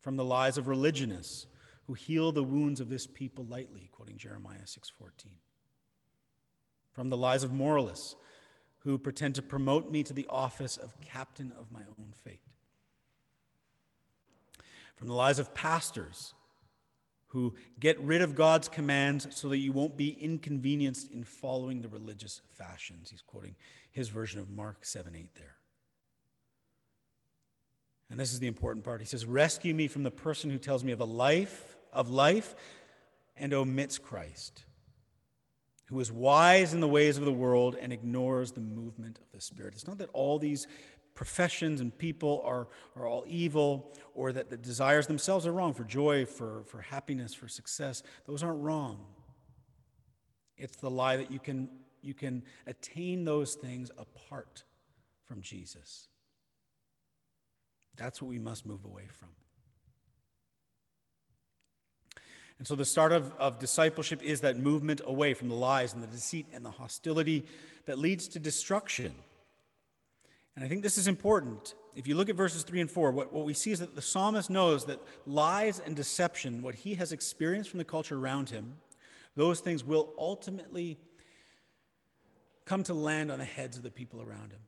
From 0.06 0.14
the 0.14 0.24
lies 0.24 0.56
of 0.56 0.68
religionists 0.68 1.48
who 1.88 1.94
heal 1.94 2.30
the 2.30 2.44
wounds 2.44 2.78
of 2.78 2.88
this 2.88 3.08
people 3.08 3.44
lightly, 3.44 3.88
quoting 3.90 4.16
Jeremiah 4.16 4.64
6:14. 4.64 5.32
From 6.92 7.10
the 7.10 7.16
lies 7.16 7.42
of 7.42 7.52
moralists 7.52 8.14
who 8.84 8.98
pretend 8.98 9.34
to 9.34 9.42
promote 9.42 9.90
me 9.90 10.04
to 10.04 10.12
the 10.12 10.28
office 10.28 10.76
of 10.76 11.00
captain 11.00 11.50
of 11.50 11.72
my 11.72 11.82
own 11.98 12.12
fate. 12.22 12.38
From 14.94 15.08
the 15.08 15.12
lies 15.12 15.40
of 15.40 15.54
pastors 15.54 16.34
who 17.30 17.56
get 17.80 17.98
rid 17.98 18.22
of 18.22 18.36
God's 18.36 18.68
commands 18.68 19.26
so 19.34 19.48
that 19.48 19.58
you 19.58 19.72
won't 19.72 19.96
be 19.96 20.10
inconvenienced 20.10 21.10
in 21.10 21.24
following 21.24 21.82
the 21.82 21.88
religious 21.88 22.42
fashions. 22.52 23.10
He's 23.10 23.22
quoting 23.22 23.56
his 23.90 24.08
version 24.08 24.38
of 24.38 24.50
Mark 24.50 24.84
7 24.84 25.16
8 25.16 25.34
there. 25.34 25.56
And 28.10 28.20
this 28.20 28.32
is 28.32 28.38
the 28.38 28.46
important 28.46 28.84
part. 28.84 29.00
He 29.00 29.06
says, 29.06 29.26
Rescue 29.26 29.74
me 29.74 29.88
from 29.88 30.02
the 30.02 30.10
person 30.10 30.50
who 30.50 30.58
tells 30.58 30.84
me 30.84 30.92
of 30.92 31.00
a 31.00 31.04
life, 31.06 31.76
of 31.92 32.08
life, 32.08 32.54
and 33.36 33.52
omits 33.52 33.98
Christ, 33.98 34.64
who 35.86 35.98
is 36.00 36.10
wise 36.12 36.72
in 36.72 36.80
the 36.80 36.88
ways 36.88 37.18
of 37.18 37.24
the 37.24 37.32
world 37.32 37.76
and 37.80 37.92
ignores 37.92 38.52
the 38.52 38.60
movement 38.60 39.18
of 39.18 39.30
the 39.32 39.40
Spirit. 39.40 39.74
It's 39.74 39.86
not 39.86 39.98
that 39.98 40.10
all 40.12 40.38
these 40.38 40.66
professions 41.14 41.80
and 41.80 41.96
people 41.96 42.42
are, 42.44 42.68
are 42.94 43.06
all 43.06 43.24
evil 43.26 43.92
or 44.14 44.32
that 44.32 44.50
the 44.50 44.56
desires 44.56 45.06
themselves 45.06 45.46
are 45.46 45.52
wrong 45.52 45.74
for 45.74 45.84
joy, 45.84 46.26
for, 46.26 46.62
for 46.66 46.80
happiness, 46.80 47.34
for 47.34 47.48
success. 47.48 48.02
Those 48.26 48.42
aren't 48.42 48.62
wrong. 48.62 49.04
It's 50.56 50.76
the 50.76 50.90
lie 50.90 51.16
that 51.16 51.30
you 51.30 51.38
can, 51.38 51.68
you 52.02 52.14
can 52.14 52.44
attain 52.66 53.24
those 53.24 53.54
things 53.54 53.90
apart 53.98 54.64
from 55.24 55.40
Jesus. 55.40 56.08
That's 57.96 58.20
what 58.20 58.28
we 58.28 58.38
must 58.38 58.66
move 58.66 58.84
away 58.84 59.04
from. 59.08 59.28
And 62.58 62.66
so 62.66 62.74
the 62.74 62.84
start 62.84 63.12
of, 63.12 63.32
of 63.38 63.58
discipleship 63.58 64.22
is 64.22 64.40
that 64.40 64.58
movement 64.58 65.00
away 65.04 65.34
from 65.34 65.48
the 65.48 65.54
lies 65.54 65.92
and 65.92 66.02
the 66.02 66.06
deceit 66.06 66.46
and 66.52 66.64
the 66.64 66.70
hostility 66.70 67.44
that 67.84 67.98
leads 67.98 68.28
to 68.28 68.38
destruction. 68.38 69.14
And 70.54 70.64
I 70.64 70.68
think 70.68 70.82
this 70.82 70.96
is 70.96 71.06
important. 71.06 71.74
If 71.94 72.06
you 72.06 72.14
look 72.14 72.30
at 72.30 72.36
verses 72.36 72.62
3 72.62 72.80
and 72.80 72.90
4, 72.90 73.10
what, 73.10 73.32
what 73.32 73.44
we 73.44 73.52
see 73.52 73.72
is 73.72 73.80
that 73.80 73.94
the 73.94 74.02
psalmist 74.02 74.48
knows 74.48 74.86
that 74.86 75.00
lies 75.26 75.80
and 75.80 75.94
deception, 75.94 76.62
what 76.62 76.74
he 76.74 76.94
has 76.94 77.12
experienced 77.12 77.68
from 77.68 77.78
the 77.78 77.84
culture 77.84 78.16
around 78.16 78.48
him, 78.48 78.76
those 79.34 79.60
things 79.60 79.84
will 79.84 80.14
ultimately 80.18 80.98
come 82.64 82.82
to 82.84 82.94
land 82.94 83.30
on 83.30 83.38
the 83.38 83.44
heads 83.44 83.76
of 83.76 83.82
the 83.82 83.90
people 83.90 84.22
around 84.22 84.50
him. 84.52 84.60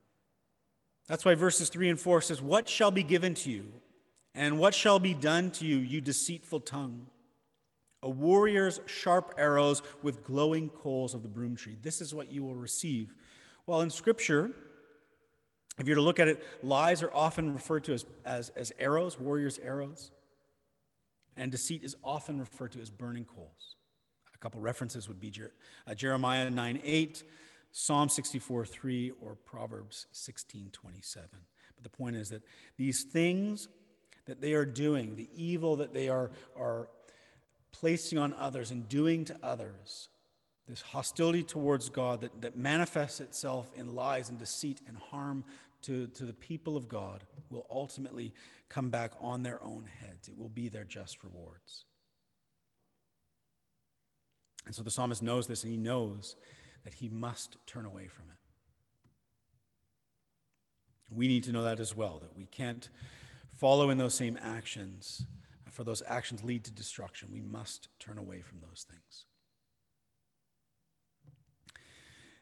That's 1.09 1.25
why 1.25 1.35
verses 1.35 1.71
3 1.71 1.89
and 1.89 1.99
4 2.01 2.21
says, 2.21 2.41
What 2.41 2.69
shall 2.69 2.91
be 2.91 3.03
given 3.03 3.35
to 3.35 3.51
you? 3.51 3.73
And 4.35 4.59
what 4.59 4.75
shall 4.75 5.01
be 5.01 5.15
done 5.15 5.51
to 5.53 5.67
you, 5.67 5.79
you 5.79 6.01
deceitful 6.01 6.61
tongue? 6.61 7.07
A 8.03 8.11
warrior's 8.11 8.81
sharp 8.87 9.35
arrows 9.37 9.83
with 10.03 10.23
glowing 10.23 10.69
coals 10.69 11.15
of 11.15 11.23
the 11.23 11.29
broom 11.29 11.57
tree. 11.57 11.77
This 11.83 12.01
is 12.01 12.15
what 12.15 12.31
you 12.31 12.45
will 12.45 12.55
receive. 12.55 13.15
Well, 13.67 13.81
in 13.81 13.91
Scripture, 13.91 14.53
if 15.79 15.87
you're 15.87 15.97
to 15.97 16.03
look 16.03 16.21
at 16.21 16.29
it, 16.29 16.45
lies 16.63 17.03
are 17.03 17.13
often 17.13 17.53
referred 17.53 17.85
to 17.85 17.95
as, 17.95 18.07
as, 18.25 18.51
as 18.51 18.73
arrows, 18.79 19.19
warriors' 19.19 19.59
arrows, 19.63 20.13
and 21.37 21.51
deceit 21.51 21.83
is 21.83 21.97
often 22.05 22.39
referred 22.39 22.73
to 22.73 22.81
as 22.81 22.91
burning 22.91 23.25
coals. 23.25 23.77
A 24.35 24.39
couple 24.39 24.61
references 24.61 25.09
would 25.09 25.19
be 25.19 25.31
Jer- 25.31 25.53
uh, 25.87 25.95
Jeremiah 25.95 26.49
9 26.49 26.81
8, 26.85 27.25
Psalm 27.73 28.09
64 28.09 28.67
3, 28.67 29.13
or 29.21 29.37
Proverbs 29.37 30.07
16 30.13 30.71
27. 30.73 31.29
But 31.75 31.85
the 31.85 31.97
point 31.97 32.17
is 32.17 32.31
that 32.31 32.43
these 32.77 33.05
things 33.05 33.69
that 34.27 34.41
they 34.41 34.53
are 34.55 34.65
doing, 34.65 35.17
the 35.17 35.29
evil 35.35 35.77
that 35.77 35.95
they 35.95 36.09
are, 36.09 36.31
are 36.57 36.89
placing 37.73 38.19
on 38.19 38.35
others 38.35 38.71
and 38.71 38.89
doing 38.89 39.25
to 39.27 39.37
others, 39.43 40.09
this 40.69 40.83
hostility 40.83 41.43
towards 41.43 41.89
God 41.89 42.21
that, 42.21 42.43
that 42.43 42.57
manifests 42.57 43.21
itself 43.21 43.71
in 43.75 43.95
lies 43.95 44.29
and 44.29 44.39
deceit 44.39 44.81
and 44.87 44.97
harm 44.97 45.45
to, 45.83 46.09
to 46.09 46.25
the 46.25 46.33
people 46.33 46.77
of 46.77 46.89
God 46.89 47.25
will 47.51 47.67
ultimately 47.71 48.35
come 48.69 48.91
back 48.91 49.13
on 49.21 49.43
their 49.43 49.63
own 49.63 49.89
heads. 50.01 50.29
It 50.29 50.37
will 50.37 50.49
be 50.51 50.69
their 50.69 50.85
just 50.85 51.23
rewards. 51.25 51.85
And 54.67 54.75
so 54.75 54.83
the 54.83 54.91
psalmist 54.91 55.23
knows 55.23 55.47
this, 55.47 55.63
and 55.63 55.73
he 55.73 55.79
knows 55.79 56.37
that 56.89 56.95
he 56.95 57.09
must 57.11 57.59
turn 57.67 57.85
away 57.85 58.07
from 58.07 58.25
it. 58.31 58.39
We 61.15 61.29
need 61.29 61.45
to 61.45 61.53
know 61.53 61.65
that 61.65 61.81
as 61.81 61.95
well, 61.95 62.19
that 62.21 62.35
we 62.35 62.47
can't 62.47 62.89
follow 63.59 63.91
in 63.91 63.99
those 63.99 64.15
same 64.15 64.39
actions, 64.41 65.27
for 65.71 65.85
those 65.85 66.03
actions 66.07 66.43
lead 66.43 66.65
to 66.65 66.71
destruction. 66.71 67.29
We 67.31 67.43
must 67.43 67.89
turn 67.99 68.17
away 68.17 68.41
from 68.41 68.61
those 68.61 68.87
things. 68.89 69.27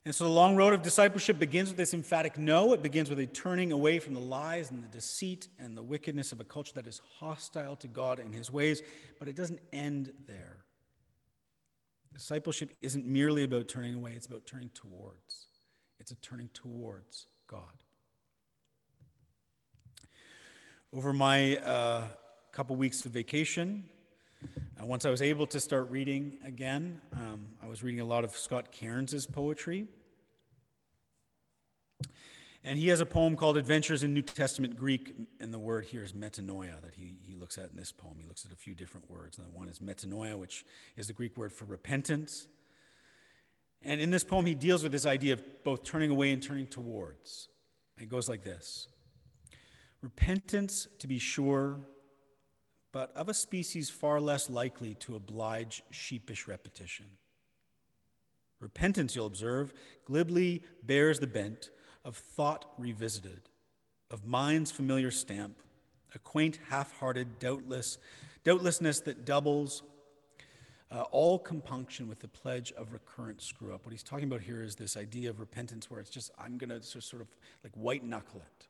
And 0.04 0.14
so 0.14 0.22
the 0.22 0.30
long 0.30 0.54
road 0.54 0.74
of 0.74 0.82
discipleship 0.82 1.40
begins 1.40 1.70
with 1.70 1.76
this 1.76 1.92
emphatic 1.92 2.38
no. 2.38 2.72
It 2.72 2.84
begins 2.84 3.10
with 3.10 3.18
a 3.18 3.26
turning 3.26 3.72
away 3.72 3.98
from 3.98 4.14
the 4.14 4.20
lies 4.20 4.70
and 4.70 4.80
the 4.80 4.88
deceit 4.88 5.48
and 5.58 5.76
the 5.76 5.82
wickedness 5.82 6.30
of 6.30 6.38
a 6.38 6.44
culture 6.44 6.74
that 6.76 6.86
is 6.86 7.00
hostile 7.18 7.74
to 7.74 7.88
God 7.88 8.20
and 8.20 8.32
his 8.32 8.52
ways, 8.52 8.80
but 9.18 9.26
it 9.26 9.34
doesn't 9.34 9.58
end 9.72 10.12
there. 10.28 10.58
Discipleship 12.16 12.75
isn't 12.80 13.04
merely 13.04 13.44
about 13.44 13.68
turning 13.68 13.94
away, 13.94 14.12
it's 14.16 14.25
about 14.25 14.46
turning 14.46 14.70
towards. 14.70 15.49
It's 16.00 16.12
a 16.12 16.14
turning 16.16 16.49
towards 16.54 17.26
God. 17.46 17.61
Over 20.94 21.12
my 21.12 21.58
uh, 21.58 22.04
couple 22.52 22.75
weeks 22.76 23.04
of 23.04 23.12
vacation, 23.12 23.85
uh, 24.80 24.87
once 24.87 25.04
I 25.04 25.11
was 25.11 25.20
able 25.20 25.46
to 25.49 25.61
start 25.61 25.90
reading 25.90 26.38
again, 26.42 27.02
um, 27.12 27.49
I 27.62 27.66
was 27.66 27.82
reading 27.82 28.00
a 28.00 28.06
lot 28.06 28.25
of 28.25 28.30
Scott 28.30 28.73
Cairns' 28.73 29.26
poetry. 29.26 29.87
And 32.66 32.80
he 32.80 32.88
has 32.88 33.00
a 33.00 33.06
poem 33.06 33.37
called 33.37 33.56
Adventures 33.56 34.02
in 34.02 34.12
New 34.12 34.23
Testament 34.23 34.76
Greek, 34.76 35.14
and 35.38 35.54
the 35.54 35.58
word 35.58 35.85
here 35.85 36.02
is 36.02 36.14
metanoia 36.14 36.82
that 36.82 36.96
he, 36.96 37.14
he 37.23 37.37
looks 37.37 37.58
at 37.58 37.70
in 37.70 37.76
this 37.76 37.92
poem. 37.92 38.16
He 38.20 38.26
looks 38.26 38.44
at 38.44 38.50
a 38.50 38.56
few 38.56 38.75
different 38.75 39.08
words. 39.08 39.38
And 39.38 39.46
one 39.54 39.68
is 39.68 39.78
metanoia, 39.78 40.37
which 40.37 40.64
is 40.96 41.06
the 41.06 41.12
Greek 41.12 41.37
word 41.37 41.52
for 41.52 41.64
repentance. 41.64 42.49
And 43.82 44.00
in 44.00 44.11
this 44.11 44.25
poem, 44.25 44.46
he 44.46 44.56
deals 44.56 44.82
with 44.82 44.90
this 44.90 45.06
idea 45.06 45.35
of 45.35 45.62
both 45.62 45.85
turning 45.85 46.11
away 46.11 46.32
and 46.32 46.42
turning 46.42 46.66
towards. 46.66 47.49
It 48.00 48.08
goes 48.08 48.28
like 48.28 48.42
this 48.42 48.88
Repentance, 50.02 50.88
to 50.99 51.06
be 51.06 51.20
sure, 51.20 51.78
but 52.90 53.14
of 53.14 53.28
a 53.28 53.35
species 53.35 53.90
far 53.90 54.20
less 54.20 54.50
likely 54.50 54.94
to 54.96 55.14
oblige 55.14 55.85
sheepish 55.92 56.49
repetition. 56.49 57.06
Repentance, 58.58 59.14
you'll 59.14 59.26
observe, 59.26 59.73
glibly 60.04 60.64
bears 60.82 61.20
the 61.20 61.28
bent 61.28 61.70
of 62.06 62.16
thought 62.16 62.66
revisited, 62.78 63.40
of 64.10 64.25
mind's 64.25 64.70
familiar 64.70 65.10
stamp, 65.10 65.60
a 66.14 66.18
quaint, 66.20 66.60
half 66.70 66.96
hearted, 66.98 67.40
doubtless, 67.40 67.98
doubtlessness 68.44 69.00
that 69.00 69.26
doubles 69.26 69.82
uh, 70.92 71.02
all 71.10 71.36
compunction 71.36 72.08
with 72.08 72.20
the 72.20 72.28
pledge 72.28 72.72
of 72.72 72.92
recurrent 72.92 73.42
screw 73.42 73.75
up. 73.75 73.84
What 73.84 73.90
he's 73.90 74.04
talking 74.04 74.28
about 74.28 74.40
here 74.40 74.62
is 74.62 74.76
this 74.76 74.96
idea 74.96 75.28
of 75.28 75.40
repentance 75.40 75.90
where 75.90 75.98
it's 75.98 76.08
just, 76.08 76.30
I'm 76.38 76.56
going 76.58 76.70
to 76.70 76.80
sort 76.80 77.20
of 77.20 77.28
like 77.64 77.72
white 77.75 78.04
knuckle 78.04 78.40
it. 78.40 78.68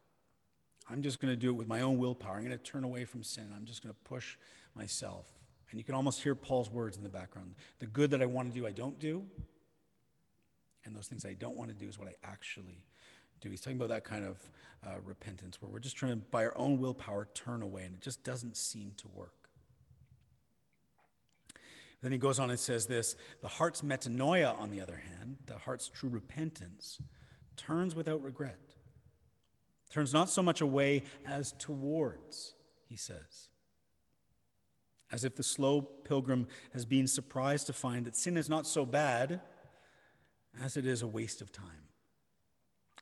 I'm 0.89 1.03
just 1.03 1.21
going 1.21 1.33
to 1.33 1.37
do 1.37 1.51
it 1.51 1.55
with 1.55 1.69
my 1.69 1.83
own 1.83 1.99
willpower. 1.99 2.37
I'm 2.37 2.45
going 2.45 2.57
to 2.57 2.59
turn 2.59 2.85
away 2.85 3.05
from 3.05 3.23
sin. 3.23 3.53
I'm 3.55 3.67
just 3.67 3.83
going 3.83 3.95
to 3.95 4.09
push 4.09 4.39
myself. 4.75 5.27
And 5.71 5.79
you 5.79 5.85
can 5.85 5.95
almost 5.95 6.23
hear 6.23 6.35
Paul's 6.35 6.71
words 6.71 6.97
in 6.97 7.03
the 7.03 7.11
background. 7.11 7.55
The 7.81 7.87
good 7.87 8.13
that 8.13 8.23
I 8.23 8.27
want 8.27 8.51
to 8.51 8.59
do, 8.59 8.67
I 8.67 8.71
don't 8.71 8.99
do. 8.99 9.25
And 10.87 10.97
those 10.97 11.09
things 11.09 11.27
I 11.27 11.35
don't 11.35 11.57
want 11.57 11.69
to 11.69 11.77
do 11.77 11.87
is 11.87 11.99
what 11.99 12.09
I 12.09 12.15
actually 12.25 12.85
do. 13.41 13.51
He's 13.51 13.61
talking 13.61 13.77
about 13.77 13.89
that 13.89 14.05
kind 14.05 14.25
of 14.25 14.39
uh, 14.87 15.01
repentance 15.05 15.61
where 15.61 15.71
we're 15.71 15.79
just 15.79 15.97
trying 15.97 16.13
to, 16.13 16.17
by 16.17 16.45
our 16.45 16.57
own 16.57 16.79
willpower, 16.79 17.29
turn 17.35 17.63
away, 17.63 17.85
and 17.85 17.95
it 17.95 18.01
just 18.01 18.23
doesn't 18.25 18.57
seem 18.57 18.93
to 18.99 19.09
work. 19.09 19.33
Then 22.03 22.13
he 22.13 22.19
goes 22.19 22.39
on 22.39 22.51
and 22.51 22.59
says 22.59 22.87
this 22.87 23.17
the 23.41 23.49
heart's 23.49 23.83
metanoia, 23.83 24.59
on 24.59 24.71
the 24.71 24.81
other 24.81 24.97
hand, 24.97 25.39
the 25.47 25.59
heart's 25.59 25.89
true 25.89 26.11
repentance, 26.11 27.01
turns 27.57 27.95
without 27.95 28.23
regret. 28.23 28.61
Turns 29.91 30.13
not 30.13 30.29
so 30.29 30.43
much 30.43 30.61
away 30.61 31.05
as 31.25 31.53
towards, 31.59 32.55
he 32.89 32.97
says. 32.97 33.49
As 35.11 35.25
if 35.25 35.37
the 35.37 35.43
slow 35.43 35.81
pilgrim 35.81 36.49
has 36.73 36.85
been 36.85 37.07
surprised 37.07 37.69
to 37.69 37.73
find 37.73 38.05
that 38.05 38.17
sin 38.17 38.37
is 38.37 38.49
not 38.49 38.67
so 38.67 38.85
bad 38.85 39.41
as 40.63 40.77
it 40.77 40.87
is 40.87 41.03
a 41.03 41.07
waste 41.07 41.41
of 41.41 41.53
time. 41.53 41.86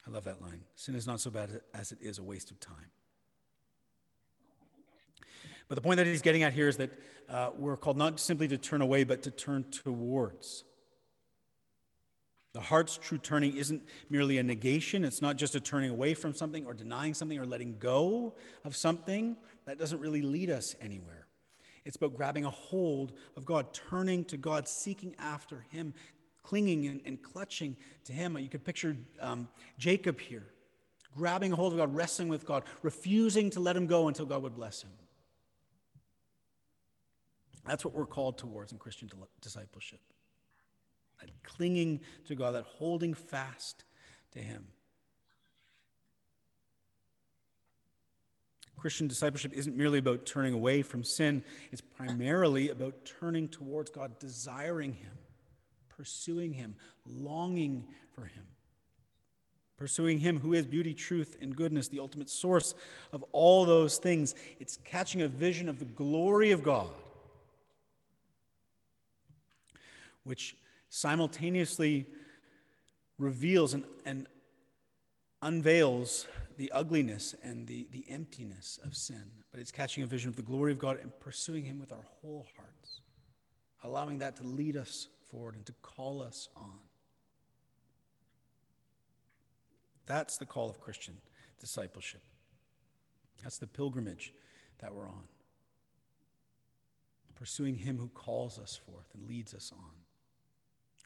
I 0.07 0.11
love 0.11 0.25
that 0.25 0.43
line. 0.43 0.63
Sin 0.75 0.95
is 0.95 1.07
not 1.07 1.21
so 1.21 1.31
bad 1.31 1.61
as 1.73 1.93
it 1.93 1.99
is 2.01 2.19
a 2.19 2.23
waste 2.23 2.51
of 2.51 2.61
time. 2.61 2.91
But 5.69 5.77
the 5.77 5.81
point 5.81 5.97
that 5.97 6.07
he's 6.07 6.23
getting 6.23 6.43
at 6.43 6.53
here 6.53 6.69
is 6.69 6.77
that 6.77 6.91
uh, 7.29 7.51
we're 7.57 7.77
called 7.77 7.97
not 7.97 8.21
simply 8.21 8.49
to 8.49 8.59
turn 8.59 8.83
away, 8.83 9.05
but 9.05 9.23
to 9.23 9.31
turn 9.31 9.65
towards. 9.65 10.65
The 12.53 12.61
heart's 12.61 12.99
true 12.99 13.19
turning 13.19 13.57
isn't 13.57 13.83
merely 14.11 14.39
a 14.39 14.43
negation. 14.43 15.05
It's 15.05 15.23
not 15.23 15.37
just 15.37 15.55
a 15.57 15.61
turning 15.61 15.91
away 15.91 16.15
from 16.15 16.35
something 16.35 16.67
or 16.67 16.75
denying 16.75 17.15
something 17.15 17.39
or 17.39 17.47
letting 17.47 17.79
go 17.79 18.35
of 18.65 18.77
something. 18.77 19.37
That 19.65 19.79
doesn't 19.79 19.99
really 19.99 20.23
lead 20.23 20.51
us 20.51 20.77
anywhere. 20.81 21.27
It's 21.85 21.97
about 21.97 22.15
grabbing 22.17 22.45
a 22.45 22.51
hold 22.51 23.13
of 23.37 23.45
God, 23.45 23.75
turning 23.75 24.25
to 24.27 24.37
God, 24.37 24.69
seeking 24.69 25.15
after 25.19 25.67
Him, 25.71 25.95
clinging 26.45 26.87
and, 26.87 27.01
and 27.05 27.21
clutching 27.21 27.77
to 28.05 28.13
Him. 28.13 28.39
You 28.39 28.49
could 28.49 28.65
picture 28.65 28.97
um, 29.21 29.49
Jacob 29.79 30.21
here, 30.21 30.47
grabbing 31.17 31.51
hold 31.51 31.73
of 31.73 31.79
God, 31.79 31.95
wrestling 31.95 32.29
with 32.29 32.47
God, 32.47 32.63
refusing 32.83 33.51
to 33.51 33.61
let 33.61 33.77
Him 33.77 33.89
go 33.89 34.07
until 34.07 34.27
God 34.27 34.43
would 34.43 34.55
bless 34.55 34.83
him. 34.83 34.91
That's 37.67 37.85
what 37.85 37.95
we're 37.95 38.07
called 38.07 38.39
towards 38.39 38.73
in 38.73 38.79
Christian 38.79 39.11
discipleship. 39.41 40.01
That 41.21 41.31
clinging 41.43 42.01
to 42.27 42.35
God, 42.35 42.53
that 42.53 42.65
holding 42.65 43.15
fast 43.15 43.85
to 44.33 44.39
Him. 44.39 44.67
Christian 48.77 49.09
discipleship 49.09 49.55
isn't 49.55 49.75
merely 49.75 49.99
about 49.99 50.27
turning 50.27 50.53
away 50.53 50.83
from 50.83 51.05
sin, 51.05 51.43
it's 51.73 51.81
primarily 51.81 52.69
about 52.69 53.07
turning 53.19 53.49
towards 53.49 53.91
God, 53.91 54.19
desiring 54.19 54.93
Him, 54.93 55.13
pursuing 55.97 56.53
Him, 56.53 56.77
longing 57.07 57.85
for 58.15 58.25
Him. 58.25 58.45
Pursuing 59.77 60.19
Him 60.19 60.39
who 60.39 60.55
is 60.55 60.67
beauty, 60.67 60.95
truth, 60.95 61.37
and 61.41 61.55
goodness, 61.55 61.89
the 61.89 62.01
ultimate 62.01 62.31
source 62.31 62.75
of 63.13 63.25
all 63.33 63.65
those 63.65 63.99
things. 63.99 64.35
It's 64.61 64.79
catching 64.85 65.23
a 65.23 65.29
vision 65.29 65.69
of 65.69 65.79
the 65.79 65.85
glory 65.85 66.53
of 66.53 66.63
God, 66.63 66.91
which 70.23 70.57
simultaneously 70.89 72.07
reveals 73.19 73.75
and, 73.75 73.85
and 74.05 74.27
unveils 75.43 76.27
the 76.57 76.71
ugliness 76.73 77.35
and 77.43 77.67
the, 77.67 77.87
the 77.91 78.05
emptiness 78.09 78.79
of 78.85 78.97
sin, 78.97 79.25
but 79.51 79.61
it's 79.61 79.73
catching 79.73 80.05
a 80.05 80.07
vision 80.07 80.29
of 80.29 80.37
the 80.37 80.43
glory 80.43 80.73
of 80.73 80.79
God 80.79 80.99
and 81.01 81.11
pursuing 81.21 81.65
Him 81.65 81.79
with 81.79 81.93
our 81.93 82.07
whole 82.21 82.47
hearts, 82.57 83.01
allowing 83.83 84.19
that 84.19 84.37
to 84.37 84.45
lead 84.45 84.77
us 84.77 85.09
forward 85.35 85.57
and 85.57 85.67
to 85.67 85.75
call 85.83 86.23
us 86.23 86.49
on. 86.57 86.79
That's 90.07 90.37
the 90.37 90.47
call 90.47 90.71
of 90.71 90.81
Christian 90.81 91.17
discipleship. 91.59 92.23
That's 93.43 93.59
the 93.59 93.67
pilgrimage 93.67 94.33
that 94.79 94.95
we're 94.95 95.09
on. 95.09 95.25
Pursuing 97.35 97.76
Him 97.76 97.99
who 97.99 98.09
calls 98.09 98.59
us 98.59 98.79
forth 98.87 99.07
and 99.14 99.26
leads 99.26 99.55
us 99.55 99.73
on 99.75 99.91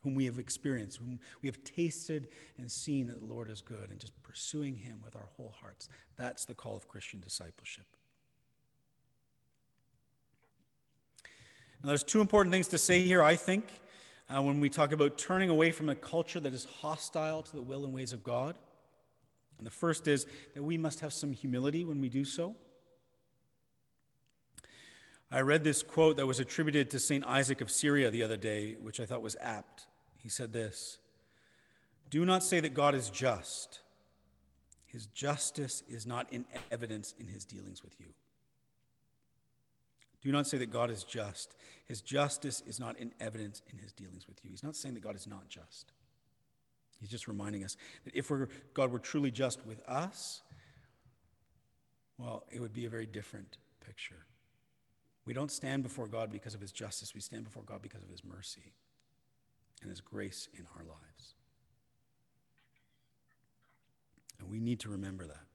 whom 0.02 0.14
we 0.14 0.26
have 0.26 0.38
experienced, 0.38 0.98
whom 0.98 1.18
we 1.42 1.48
have 1.48 1.62
tasted 1.64 2.28
and 2.56 2.70
seen 2.70 3.08
that 3.08 3.18
the 3.18 3.26
Lord 3.26 3.50
is 3.50 3.60
good, 3.60 3.90
and 3.90 3.98
just 3.98 4.20
pursuing 4.22 4.76
Him 4.76 5.00
with 5.04 5.16
our 5.16 5.28
whole 5.36 5.52
hearts. 5.60 5.88
That's 6.16 6.44
the 6.44 6.54
call 6.54 6.76
of 6.76 6.86
Christian 6.86 7.20
discipleship. 7.20 7.84
Now, 11.82 11.88
there's 11.88 12.04
two 12.04 12.20
important 12.20 12.52
things 12.52 12.68
to 12.68 12.78
say 12.78 13.02
here, 13.02 13.22
I 13.22 13.34
think, 13.34 13.64
uh, 14.34 14.42
when 14.42 14.60
we 14.60 14.68
talk 14.68 14.92
about 14.92 15.16
turning 15.16 15.50
away 15.50 15.70
from 15.70 15.88
a 15.88 15.94
culture 15.94 16.40
that 16.40 16.52
is 16.52 16.66
hostile 16.80 17.42
to 17.42 17.56
the 17.56 17.62
will 17.62 17.84
and 17.84 17.94
ways 17.94 18.12
of 18.12 18.22
God. 18.22 18.54
And 19.58 19.66
the 19.66 19.70
first 19.70 20.06
is 20.06 20.26
that 20.54 20.62
we 20.62 20.78
must 20.78 21.00
have 21.00 21.12
some 21.12 21.32
humility 21.32 21.84
when 21.84 22.00
we 22.00 22.08
do 22.08 22.24
so. 22.24 22.54
I 25.30 25.40
read 25.40 25.62
this 25.62 25.82
quote 25.82 26.16
that 26.16 26.26
was 26.26 26.40
attributed 26.40 26.90
to 26.90 26.98
St. 26.98 27.24
Isaac 27.26 27.60
of 27.60 27.70
Syria 27.70 28.10
the 28.10 28.22
other 28.22 28.36
day, 28.36 28.76
which 28.80 28.98
I 28.98 29.04
thought 29.04 29.20
was 29.20 29.36
apt. 29.40 29.86
He 30.16 30.28
said 30.28 30.52
this 30.52 30.98
Do 32.10 32.24
not 32.24 32.42
say 32.42 32.60
that 32.60 32.74
God 32.74 32.94
is 32.94 33.10
just. 33.10 33.80
His 34.86 35.06
justice 35.06 35.82
is 35.86 36.06
not 36.06 36.32
in 36.32 36.46
evidence 36.70 37.14
in 37.20 37.26
his 37.26 37.44
dealings 37.44 37.82
with 37.82 38.00
you. 38.00 38.06
Do 40.28 40.32
not 40.32 40.46
say 40.46 40.58
that 40.58 40.70
God 40.70 40.90
is 40.90 41.04
just. 41.04 41.56
His 41.86 42.02
justice 42.02 42.62
is 42.66 42.78
not 42.78 42.98
in 42.98 43.14
evidence 43.18 43.62
in 43.72 43.78
his 43.78 43.92
dealings 43.94 44.28
with 44.28 44.44
you. 44.44 44.50
He's 44.50 44.62
not 44.62 44.76
saying 44.76 44.92
that 44.92 45.02
God 45.02 45.16
is 45.16 45.26
not 45.26 45.48
just. 45.48 45.94
He's 47.00 47.08
just 47.08 47.28
reminding 47.28 47.64
us 47.64 47.78
that 48.04 48.14
if 48.14 48.30
God 48.74 48.92
were 48.92 48.98
truly 48.98 49.30
just 49.30 49.64
with 49.64 49.80
us, 49.88 50.42
well, 52.18 52.44
it 52.50 52.60
would 52.60 52.74
be 52.74 52.84
a 52.84 52.90
very 52.90 53.06
different 53.06 53.56
picture. 53.82 54.26
We 55.24 55.32
don't 55.32 55.50
stand 55.50 55.82
before 55.82 56.06
God 56.06 56.30
because 56.30 56.54
of 56.54 56.60
his 56.60 56.72
justice, 56.72 57.14
we 57.14 57.22
stand 57.22 57.44
before 57.44 57.62
God 57.62 57.80
because 57.80 58.02
of 58.02 58.10
his 58.10 58.22
mercy 58.22 58.74
and 59.80 59.88
his 59.88 60.02
grace 60.02 60.46
in 60.52 60.66
our 60.76 60.84
lives. 60.84 61.36
And 64.38 64.50
we 64.50 64.60
need 64.60 64.80
to 64.80 64.90
remember 64.90 65.26
that. 65.26 65.47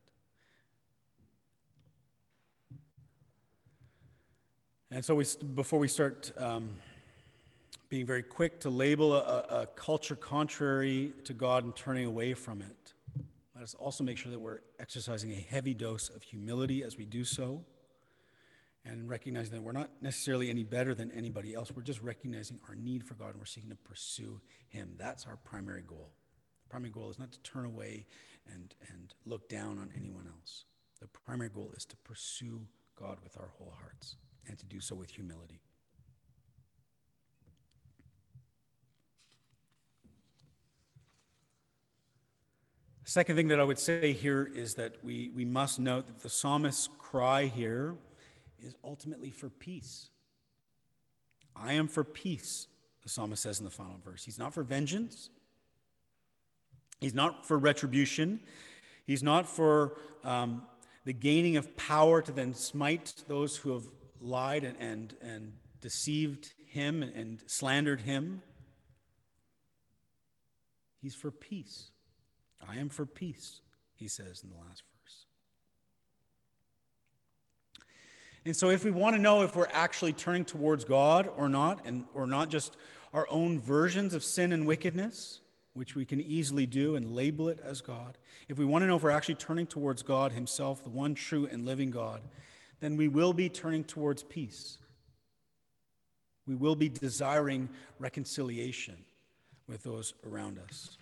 And 4.94 5.04
so, 5.04 5.16
we, 5.16 5.26
before 5.56 5.80
we 5.80 5.88
start 5.88 6.32
um, 6.38 6.70
being 7.90 8.06
very 8.06 8.22
quick 8.22 8.60
to 8.60 8.70
label 8.70 9.16
a, 9.16 9.40
a 9.50 9.66
culture 9.76 10.16
contrary 10.16 11.14
to 11.24 11.34
God 11.34 11.64
and 11.64 11.76
turning 11.76 12.06
away 12.06 12.36
from 12.36 12.62
it, 12.62 12.94
let 13.56 13.64
us 13.64 13.74
also 13.74 14.04
make 14.04 14.20
sure 14.20 14.32
that 14.32 14.38
we're 14.38 14.60
exercising 14.80 15.32
a 15.32 15.48
heavy 15.50 15.74
dose 15.74 16.10
of 16.10 16.22
humility 16.22 16.84
as 16.84 16.96
we 16.96 17.06
do 17.06 17.24
so 17.24 17.64
and 18.86 19.10
recognizing 19.10 19.56
that 19.56 19.64
we're 19.64 19.72
not 19.72 19.90
necessarily 20.00 20.52
any 20.52 20.64
better 20.64 20.94
than 20.94 21.10
anybody 21.10 21.56
else. 21.56 21.72
We're 21.76 21.82
just 21.82 22.04
recognizing 22.04 22.60
our 22.70 22.76
need 22.76 23.04
for 23.04 23.16
God 23.16 23.30
and 23.30 23.40
we're 23.40 23.46
seeking 23.46 23.72
to 23.72 23.76
pursue 23.76 24.42
Him. 24.70 24.94
That's 25.00 25.26
our 25.26 25.38
primary 25.38 25.82
goal. 25.82 26.12
The 26.66 26.70
primary 26.70 26.92
goal 26.92 27.10
is 27.10 27.18
not 27.18 27.32
to 27.32 27.40
turn 27.40 27.66
away 27.66 28.06
and, 28.54 28.76
and 28.92 29.16
look 29.26 29.50
down 29.50 29.80
on 29.80 29.90
anyone 29.98 30.28
else. 30.28 30.66
The 31.02 31.08
primary 31.08 31.50
goal 31.50 31.72
is 31.76 31.84
to 31.86 31.96
pursue 32.04 32.68
God 32.96 33.18
with 33.24 33.40
our 33.40 33.50
whole 33.58 33.74
hearts 33.82 34.18
and 34.48 34.58
to 34.58 34.66
do 34.66 34.80
so 34.80 34.96
with 34.96 35.10
humility. 35.10 35.60
Second 43.06 43.36
thing 43.36 43.50
that 43.50 43.60
I 43.60 43.64
would 43.64 43.80
say 43.80 44.14
here 44.14 44.50
is 44.56 44.76
that 44.76 45.04
we, 45.04 45.30
we 45.36 45.44
must 45.44 45.78
note 45.80 46.08
that 46.08 46.22
the 46.22 46.30
psalmist's 46.30 46.90
cry 46.98 47.46
here 47.46 47.96
is 48.60 48.76
ultimately 48.84 49.30
for 49.30 49.50
peace. 49.50 50.10
I 51.56 51.74
am 51.74 51.88
for 51.88 52.04
peace, 52.04 52.68
the 53.04 53.10
psalmist 53.10 53.44
says 53.44 53.60
in 53.60 53.66
the 53.66 53.72
final 53.72 54.00
verse. 54.04 54.24
He's 54.24 54.40
not 54.40 54.54
for 54.54 54.64
vengeance, 54.64 55.30
he's 57.02 57.14
not 57.14 57.46
for 57.46 57.60
retribution, 57.60 58.40
he's 59.06 59.22
not 59.22 59.48
for 59.48 59.98
um, 60.24 60.64
the 61.04 61.14
gaining 61.14 61.58
of 61.58 61.76
power 61.76 62.22
to 62.22 62.32
then 62.32 62.54
smite 62.54 63.14
those 63.28 63.58
who 63.58 63.74
have 63.74 63.84
lied 64.24 64.64
and, 64.64 64.78
and, 64.80 65.16
and 65.22 65.54
deceived 65.82 66.54
him 66.68 67.04
and, 67.04 67.14
and 67.14 67.44
slandered 67.46 68.02
him. 68.02 68.42
He's 71.02 71.16
for 71.16 71.32
peace. 71.32 71.92
I 72.68 72.78
am 72.78 72.90
for 72.90 73.06
peace, 73.06 73.60
he 73.96 74.08
says 74.08 74.42
in 74.44 74.50
the 74.50 74.56
last 74.56 74.84
verse. 75.04 75.26
And 78.46 78.56
so, 78.56 78.70
if 78.70 78.84
we 78.84 78.92
want 78.92 79.16
to 79.16 79.22
know 79.22 79.44
if 79.44 79.56
we're 79.56 79.68
actually 79.72 80.14
turning 80.14 80.46
towards 80.46 80.86
God 80.86 81.30
or 81.36 81.50
not, 81.50 81.86
and 81.86 82.06
or 82.14 82.28
not 82.28 82.50
just 82.50 82.78
our 83.14 83.28
own 83.30 83.60
versions 83.60 84.14
of 84.14 84.24
sin 84.24 84.52
and 84.52 84.66
wickedness, 84.66 85.42
which 85.74 85.96
we 85.96 86.06
can 86.06 86.22
easily 86.22 86.66
do 86.66 86.96
and 86.96 87.14
label 87.14 87.50
it 87.50 87.60
as 87.64 87.82
God, 87.82 88.18
if 88.48 88.58
we 88.58 88.66
want 88.66 88.84
to 88.84 88.88
know 88.88 88.96
if 88.96 89.04
we're 89.04 89.12
actually 89.12 89.36
turning 89.36 89.68
towards 89.68 90.04
God 90.04 90.32
Himself, 90.32 90.84
the 90.84 90.90
one 90.90 91.16
true 91.16 91.48
and 91.52 91.66
living 91.66 91.92
God, 91.92 92.22
then 92.84 92.98
we 92.98 93.08
will 93.08 93.32
be 93.32 93.48
turning 93.48 93.86
towards 93.86 94.24
peace. 94.24 94.78
We 96.46 96.56
will 96.56 96.76
be 96.76 96.90
desiring 96.90 97.70
reconciliation 97.98 98.98
with 99.70 99.84
those 99.84 100.14
around 100.28 100.60
us. 100.60 100.98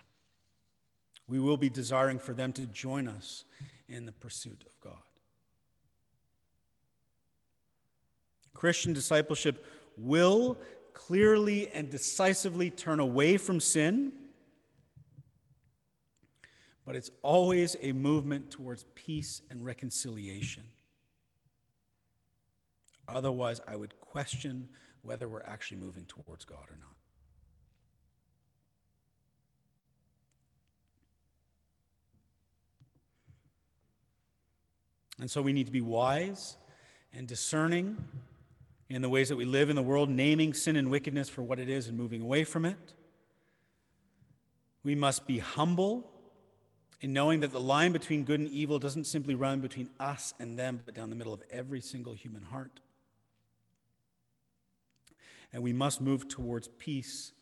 We 1.28 1.40
will 1.40 1.58
be 1.58 1.70
desiring 1.70 2.20
for 2.20 2.34
them 2.34 2.54
to 2.54 2.68
join 2.68 3.08
us 3.08 3.46
in 3.90 4.06
the 4.06 4.12
pursuit 4.12 4.64
of 4.64 4.80
God. 4.80 5.02
Christian 8.54 8.94
discipleship 8.94 9.66
will 9.98 10.60
clearly 10.94 11.70
and 11.70 11.90
decisively 11.90 12.70
turn 12.70 13.00
away 13.00 13.38
from 13.38 13.60
sin, 13.60 14.12
but 16.86 16.96
it's 16.96 17.10
always 17.24 17.76
a 17.82 17.92
movement 17.94 18.52
towards 18.52 18.86
peace 18.94 19.42
and 19.50 19.66
reconciliation. 19.66 20.62
Otherwise, 23.14 23.62
I 23.68 23.76
would 23.76 24.00
question 24.00 24.70
whether 25.02 25.28
we're 25.28 25.44
actually 25.44 25.78
moving 25.78 26.06
towards 26.06 26.46
God 26.46 26.66
or 26.70 26.78
not. 26.80 26.96
And 35.20 35.30
so 35.30 35.42
we 35.42 35.54
need 35.54 35.68
to 35.68 35.72
be 35.72 35.82
wise 35.82 36.58
and 37.14 37.28
discerning 37.28 37.98
in 38.90 39.02
the 39.02 39.10
ways 39.10 39.30
that 39.30 39.36
we 39.36 39.46
live 39.46 39.70
in 39.70 39.76
the 39.76 39.82
world, 39.82 40.10
naming 40.10 40.54
sin 40.54 40.76
and 40.76 40.90
wickedness 40.90 41.30
for 41.30 41.44
what 41.44 41.60
it 41.60 41.70
is 41.70 41.88
and 41.88 41.98
moving 41.98 42.22
away 42.22 42.44
from 42.44 42.66
it. 42.66 42.94
We 44.84 44.96
must 44.96 45.28
be 45.28 45.38
humble 45.38 46.10
in 47.02 47.14
knowing 47.14 47.40
that 47.42 47.52
the 47.52 47.60
line 47.60 47.92
between 47.92 48.24
good 48.24 48.40
and 48.40 48.50
evil 48.50 48.80
doesn't 48.80 49.06
simply 49.06 49.36
run 49.36 49.60
between 49.60 49.90
us 50.00 50.34
and 50.40 50.58
them, 50.58 50.82
but 50.86 50.96
down 50.96 51.10
the 51.10 51.16
middle 51.16 51.34
of 51.34 51.44
every 51.52 51.82
single 51.82 52.14
human 52.14 52.44
heart. 52.44 52.80
And 55.54 55.62
we 55.64 55.74
must 55.74 56.02
move 56.02 56.28
towards 56.28 56.68
peace 56.68 57.34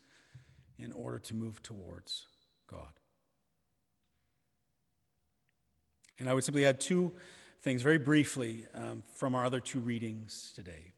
in 0.78 0.92
order 0.92 1.18
to 1.18 1.34
move 1.34 1.62
towards 1.62 2.26
God. 2.66 2.88
And 6.18 6.28
I 6.28 6.34
would 6.34 6.44
simply 6.44 6.66
add 6.66 6.80
two 6.80 7.12
things 7.62 7.82
very 7.82 7.98
briefly 7.98 8.66
um, 8.74 9.02
from 9.14 9.34
our 9.34 9.44
other 9.44 9.60
two 9.60 9.80
readings 9.80 10.52
today. 10.54 10.92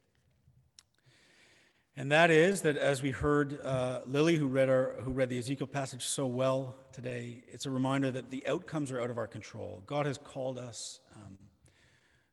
And 1.97 2.11
that 2.11 2.31
is 2.31 2.63
that 2.63 2.79
as 2.79 3.03
we 3.03 3.11
heard 3.11 3.61
uh, 3.63 4.01
Lily, 4.07 4.37
who 4.37 4.47
read, 4.47 4.71
our, 4.71 4.95
who 5.03 5.11
read 5.11 5.29
the 5.29 5.39
Ezekiel 5.39 5.67
passage 5.67 6.07
so 6.07 6.27
well 6.27 6.75
today, 6.93 7.45
it's 7.49 7.67
a 7.67 7.71
reminder 7.71 8.11
that 8.11 8.31
the 8.31 8.47
outcomes 8.47 8.91
are 8.91 9.01
out 9.01 9.11
of 9.11 9.19
our 9.19 9.27
control. 9.27 9.83
God 9.87 10.07
has 10.07 10.17
called 10.17 10.59
us 10.59 11.01
um, 11.15 11.37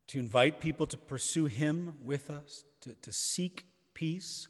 to 0.07 0.19
invite 0.19 0.61
people 0.61 0.87
to 0.87 0.97
pursue 0.97 1.45
Him 1.47 1.95
with 2.01 2.29
us, 2.29 2.63
to, 2.81 2.93
to 3.01 3.11
seek 3.11 3.65
peace, 3.93 4.47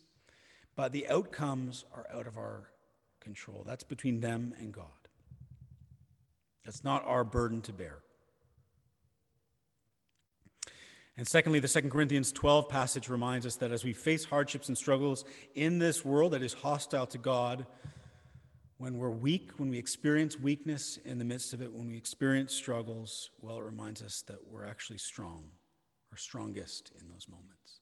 but 0.80 0.94
the 0.94 1.10
outcomes 1.10 1.84
are 1.94 2.08
out 2.16 2.26
of 2.26 2.38
our 2.38 2.70
control. 3.20 3.66
That's 3.68 3.84
between 3.84 4.22
them 4.22 4.54
and 4.60 4.72
God. 4.72 4.86
That's 6.64 6.86
not 6.86 7.06
our 7.06 7.26
burden 7.26 7.62
to 7.64 7.74
bear. 7.74 7.98
And 11.18 11.28
secondly, 11.28 11.60
the 11.60 11.68
Second 11.68 11.90
Corinthians 11.90 12.32
12 12.32 12.70
passage 12.70 13.10
reminds 13.10 13.46
us 13.46 13.58
that 13.58 13.74
as 13.74 13.84
we 13.84 13.92
face 13.92 14.24
hardships 14.24 14.70
and 14.70 14.78
struggles 14.78 15.26
in 15.54 15.80
this 15.80 16.06
world 16.06 16.32
that 16.32 16.42
is 16.42 16.54
hostile 16.54 17.08
to 17.08 17.18
God, 17.18 17.66
when 18.78 18.98
we're 18.98 19.10
weak, 19.10 19.52
when 19.58 19.70
we 19.70 19.78
experience 19.78 20.40
weakness 20.40 20.98
in 21.04 21.18
the 21.18 21.26
midst 21.26 21.52
of 21.52 21.62
it, 21.62 21.74
when 21.74 21.90
we 21.90 21.98
experience 21.98 22.54
struggles, 22.54 23.32
well, 23.42 23.58
it 23.58 23.66
reminds 23.66 24.02
us 24.02 24.24
that 24.28 24.48
we're 24.50 24.66
actually 24.66 25.00
strong, 25.00 25.44
or 26.10 26.16
strongest 26.18 26.94
in 27.02 27.10
those 27.10 27.28
moments. 27.28 27.82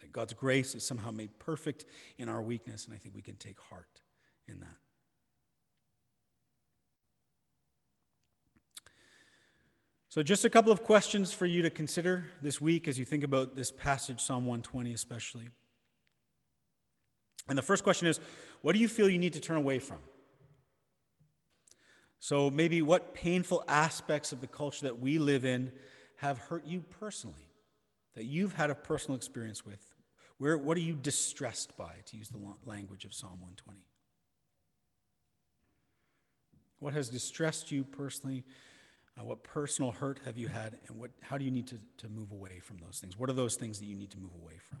That 0.00 0.12
God's 0.12 0.32
grace 0.32 0.74
is 0.74 0.86
somehow 0.86 1.10
made 1.10 1.38
perfect 1.38 1.84
in 2.18 2.28
our 2.28 2.42
weakness, 2.42 2.84
and 2.84 2.94
I 2.94 2.98
think 2.98 3.14
we 3.14 3.22
can 3.22 3.36
take 3.36 3.60
heart 3.60 4.02
in 4.46 4.60
that. 4.60 4.76
So, 10.14 10.22
just 10.22 10.44
a 10.44 10.50
couple 10.50 10.70
of 10.70 10.84
questions 10.84 11.32
for 11.32 11.44
you 11.44 11.62
to 11.62 11.70
consider 11.70 12.26
this 12.40 12.60
week 12.60 12.86
as 12.86 13.00
you 13.00 13.04
think 13.04 13.24
about 13.24 13.56
this 13.56 13.72
passage, 13.72 14.20
Psalm 14.20 14.46
120 14.46 14.92
especially. 14.92 15.48
And 17.48 17.58
the 17.58 17.62
first 17.62 17.82
question 17.82 18.06
is 18.06 18.20
what 18.62 18.74
do 18.74 18.78
you 18.78 18.86
feel 18.86 19.08
you 19.08 19.18
need 19.18 19.32
to 19.32 19.40
turn 19.40 19.56
away 19.56 19.80
from? 19.80 19.98
So, 22.20 22.48
maybe 22.48 22.80
what 22.80 23.12
painful 23.12 23.64
aspects 23.66 24.30
of 24.30 24.40
the 24.40 24.46
culture 24.46 24.86
that 24.86 25.00
we 25.00 25.18
live 25.18 25.44
in 25.44 25.72
have 26.18 26.38
hurt 26.38 26.64
you 26.64 26.84
personally, 27.00 27.48
that 28.14 28.24
you've 28.24 28.54
had 28.54 28.70
a 28.70 28.74
personal 28.74 29.16
experience 29.16 29.64
with? 29.64 29.94
Where, 30.38 30.58
what 30.58 30.76
are 30.76 30.80
you 30.80 30.94
distressed 30.94 31.76
by, 31.76 31.94
to 32.06 32.16
use 32.16 32.28
the 32.28 32.38
language 32.64 33.04
of 33.04 33.14
Psalm 33.14 33.40
120? 33.40 33.80
What 36.80 36.92
has 36.92 37.08
distressed 37.08 37.70
you 37.70 37.84
personally? 37.84 38.44
Uh, 39.18 39.24
what 39.24 39.44
personal 39.44 39.92
hurt 39.92 40.20
have 40.24 40.36
you 40.36 40.48
had, 40.48 40.76
and 40.88 40.98
what, 40.98 41.10
how 41.20 41.38
do 41.38 41.44
you 41.44 41.50
need 41.50 41.68
to, 41.68 41.78
to 41.98 42.08
move 42.08 42.32
away 42.32 42.58
from 42.58 42.78
those 42.78 42.98
things? 42.98 43.16
What 43.16 43.30
are 43.30 43.34
those 43.34 43.54
things 43.54 43.78
that 43.78 43.86
you 43.86 43.96
need 43.96 44.10
to 44.10 44.18
move 44.18 44.34
away 44.42 44.58
from? 44.68 44.80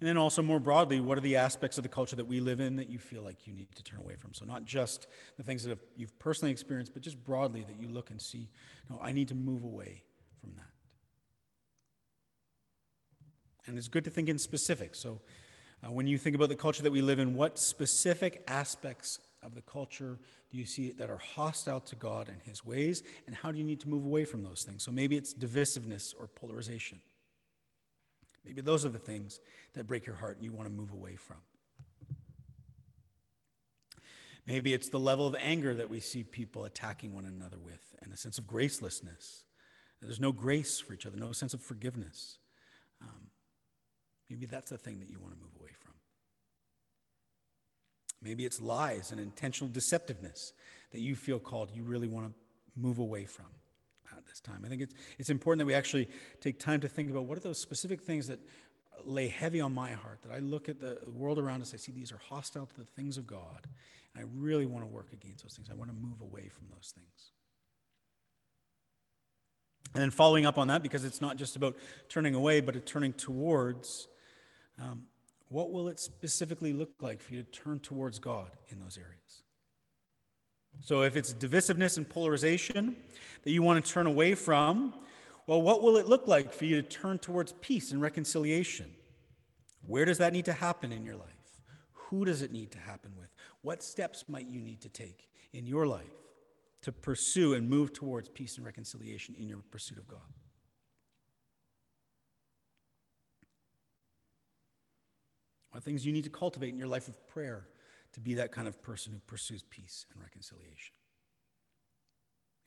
And 0.00 0.08
then 0.08 0.18
also 0.18 0.42
more 0.42 0.60
broadly, 0.60 1.00
what 1.00 1.16
are 1.16 1.22
the 1.22 1.36
aspects 1.36 1.78
of 1.78 1.82
the 1.82 1.88
culture 1.88 2.16
that 2.16 2.26
we 2.26 2.40
live 2.40 2.60
in 2.60 2.76
that 2.76 2.90
you 2.90 2.98
feel 2.98 3.22
like 3.22 3.46
you 3.46 3.54
need 3.54 3.74
to 3.74 3.82
turn 3.82 4.00
away 4.00 4.16
from? 4.16 4.34
So 4.34 4.44
not 4.44 4.66
just 4.66 5.06
the 5.38 5.42
things 5.42 5.62
that 5.62 5.70
have, 5.70 5.78
you've 5.96 6.18
personally 6.18 6.52
experienced, 6.52 6.92
but 6.92 7.02
just 7.02 7.24
broadly 7.24 7.62
that 7.62 7.80
you 7.80 7.88
look 7.88 8.10
and 8.10 8.20
see, 8.20 8.50
no, 8.90 9.00
I 9.02 9.12
need 9.12 9.28
to 9.28 9.34
move 9.34 9.64
away 9.64 10.02
from 10.40 10.52
that. 10.56 10.73
And 13.66 13.78
it's 13.78 13.88
good 13.88 14.04
to 14.04 14.10
think 14.10 14.28
in 14.28 14.38
specifics. 14.38 14.98
So 14.98 15.20
uh, 15.82 15.90
when 15.90 16.06
you 16.06 16.18
think 16.18 16.36
about 16.36 16.48
the 16.48 16.56
culture 16.56 16.82
that 16.82 16.92
we 16.92 17.02
live 17.02 17.18
in, 17.18 17.34
what 17.34 17.58
specific 17.58 18.42
aspects 18.46 19.18
of 19.42 19.54
the 19.54 19.62
culture 19.62 20.18
do 20.50 20.58
you 20.58 20.66
see 20.66 20.92
that 20.92 21.10
are 21.10 21.18
hostile 21.18 21.80
to 21.80 21.96
God 21.96 22.28
and 22.28 22.40
his 22.42 22.64
ways? 22.64 23.02
And 23.26 23.34
how 23.34 23.52
do 23.52 23.58
you 23.58 23.64
need 23.64 23.80
to 23.80 23.88
move 23.88 24.04
away 24.04 24.24
from 24.24 24.42
those 24.42 24.62
things? 24.62 24.82
So 24.82 24.90
maybe 24.90 25.16
it's 25.16 25.34
divisiveness 25.34 26.14
or 26.18 26.26
polarization. 26.26 27.00
Maybe 28.44 28.60
those 28.60 28.84
are 28.84 28.90
the 28.90 28.98
things 28.98 29.40
that 29.74 29.86
break 29.86 30.06
your 30.06 30.16
heart 30.16 30.36
and 30.36 30.44
you 30.44 30.52
want 30.52 30.68
to 30.68 30.74
move 30.74 30.92
away 30.92 31.16
from. 31.16 31.38
Maybe 34.46 34.74
it's 34.74 34.90
the 34.90 35.00
level 35.00 35.26
of 35.26 35.34
anger 35.40 35.74
that 35.74 35.88
we 35.88 36.00
see 36.00 36.22
people 36.22 36.66
attacking 36.66 37.14
one 37.14 37.24
another 37.24 37.56
with 37.58 37.94
and 38.02 38.12
a 38.12 38.16
sense 38.16 38.36
of 38.36 38.44
gracelessness. 38.44 39.42
There's 40.02 40.20
no 40.20 40.32
grace 40.32 40.78
for 40.78 40.92
each 40.92 41.06
other, 41.06 41.16
no 41.16 41.32
sense 41.32 41.54
of 41.54 41.62
forgiveness. 41.62 42.36
Um, 43.00 43.30
maybe 44.28 44.46
that's 44.46 44.70
the 44.70 44.78
thing 44.78 44.98
that 45.00 45.10
you 45.10 45.18
want 45.18 45.34
to 45.34 45.40
move 45.40 45.52
away 45.60 45.70
from. 45.78 45.92
Maybe 48.22 48.44
it's 48.44 48.60
lies 48.60 49.12
and 49.12 49.20
intentional 49.20 49.72
deceptiveness 49.72 50.52
that 50.92 51.00
you 51.00 51.14
feel 51.14 51.38
called, 51.38 51.70
you 51.74 51.82
really 51.82 52.08
want 52.08 52.26
to 52.26 52.32
move 52.80 52.98
away 52.98 53.24
from 53.24 53.46
at 54.16 54.26
this 54.26 54.40
time. 54.40 54.62
I 54.64 54.68
think 54.68 54.82
it's, 54.82 54.94
it's 55.18 55.30
important 55.30 55.58
that 55.60 55.66
we 55.66 55.74
actually 55.74 56.08
take 56.40 56.58
time 56.58 56.80
to 56.80 56.88
think 56.88 57.10
about 57.10 57.24
what 57.24 57.36
are 57.36 57.42
those 57.42 57.60
specific 57.60 58.00
things 58.00 58.28
that 58.28 58.38
lay 59.04 59.28
heavy 59.28 59.60
on 59.60 59.74
my 59.74 59.92
heart, 59.92 60.20
that 60.22 60.32
I 60.32 60.38
look 60.38 60.68
at 60.68 60.80
the 60.80 60.98
world 61.12 61.38
around 61.38 61.62
us, 61.62 61.74
I 61.74 61.76
see 61.76 61.92
these 61.92 62.12
are 62.12 62.20
hostile 62.28 62.66
to 62.66 62.76
the 62.76 62.84
things 62.84 63.18
of 63.18 63.26
God, 63.26 63.66
and 64.14 64.24
I 64.24 64.28
really 64.36 64.66
want 64.66 64.84
to 64.84 64.90
work 64.90 65.08
against 65.12 65.42
those 65.42 65.54
things. 65.54 65.68
I 65.70 65.74
want 65.74 65.90
to 65.90 65.96
move 65.96 66.20
away 66.20 66.48
from 66.48 66.68
those 66.72 66.92
things. 66.94 67.32
And 69.94 70.02
then 70.02 70.10
following 70.10 70.46
up 70.46 70.58
on 70.58 70.68
that, 70.68 70.82
because 70.82 71.04
it's 71.04 71.20
not 71.20 71.36
just 71.36 71.56
about 71.56 71.76
turning 72.08 72.34
away, 72.34 72.60
but 72.60 72.84
turning 72.86 73.12
towards, 73.12 74.08
um, 74.80 75.04
what 75.48 75.70
will 75.70 75.88
it 75.88 76.00
specifically 76.00 76.72
look 76.72 76.90
like 77.00 77.20
for 77.20 77.34
you 77.34 77.42
to 77.42 77.50
turn 77.50 77.78
towards 77.80 78.18
God 78.18 78.50
in 78.68 78.80
those 78.80 78.98
areas? 78.98 79.42
So, 80.80 81.02
if 81.02 81.16
it's 81.16 81.32
divisiveness 81.32 81.96
and 81.96 82.08
polarization 82.08 82.96
that 83.44 83.50
you 83.50 83.62
want 83.62 83.84
to 83.84 83.92
turn 83.92 84.06
away 84.06 84.34
from, 84.34 84.92
well, 85.46 85.62
what 85.62 85.82
will 85.82 85.96
it 85.96 86.06
look 86.06 86.26
like 86.26 86.52
for 86.52 86.64
you 86.64 86.82
to 86.82 86.88
turn 86.88 87.18
towards 87.18 87.52
peace 87.60 87.92
and 87.92 88.00
reconciliation? 88.00 88.90
Where 89.86 90.04
does 90.04 90.18
that 90.18 90.32
need 90.32 90.46
to 90.46 90.52
happen 90.52 90.90
in 90.90 91.04
your 91.04 91.16
life? 91.16 91.28
Who 91.92 92.24
does 92.24 92.42
it 92.42 92.52
need 92.52 92.72
to 92.72 92.78
happen 92.78 93.12
with? 93.16 93.28
What 93.62 93.82
steps 93.82 94.24
might 94.28 94.46
you 94.46 94.60
need 94.60 94.80
to 94.82 94.88
take 94.88 95.28
in 95.52 95.66
your 95.66 95.86
life 95.86 96.02
to 96.82 96.92
pursue 96.92 97.54
and 97.54 97.68
move 97.68 97.92
towards 97.92 98.28
peace 98.28 98.56
and 98.56 98.66
reconciliation 98.66 99.34
in 99.38 99.48
your 99.48 99.58
pursuit 99.70 99.98
of 99.98 100.08
God? 100.08 100.20
What 105.74 105.82
things 105.82 106.06
you 106.06 106.12
need 106.12 106.22
to 106.22 106.30
cultivate 106.30 106.68
in 106.68 106.78
your 106.78 106.86
life 106.86 107.08
of 107.08 107.26
prayer 107.26 107.66
to 108.12 108.20
be 108.20 108.34
that 108.34 108.52
kind 108.52 108.68
of 108.68 108.80
person 108.80 109.12
who 109.12 109.18
pursues 109.26 109.64
peace 109.70 110.06
and 110.12 110.22
reconciliation? 110.22 110.94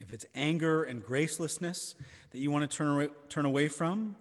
If 0.01 0.11
it's 0.11 0.25
anger 0.35 0.83
and 0.83 1.01
gracelessness 1.01 1.95
that 2.31 2.39
you 2.39 2.51
want 2.51 2.69
to 2.69 2.77
turn 2.77 2.87
away, 2.89 3.07
turn 3.29 3.45
away 3.45 3.69
from, 3.69 4.17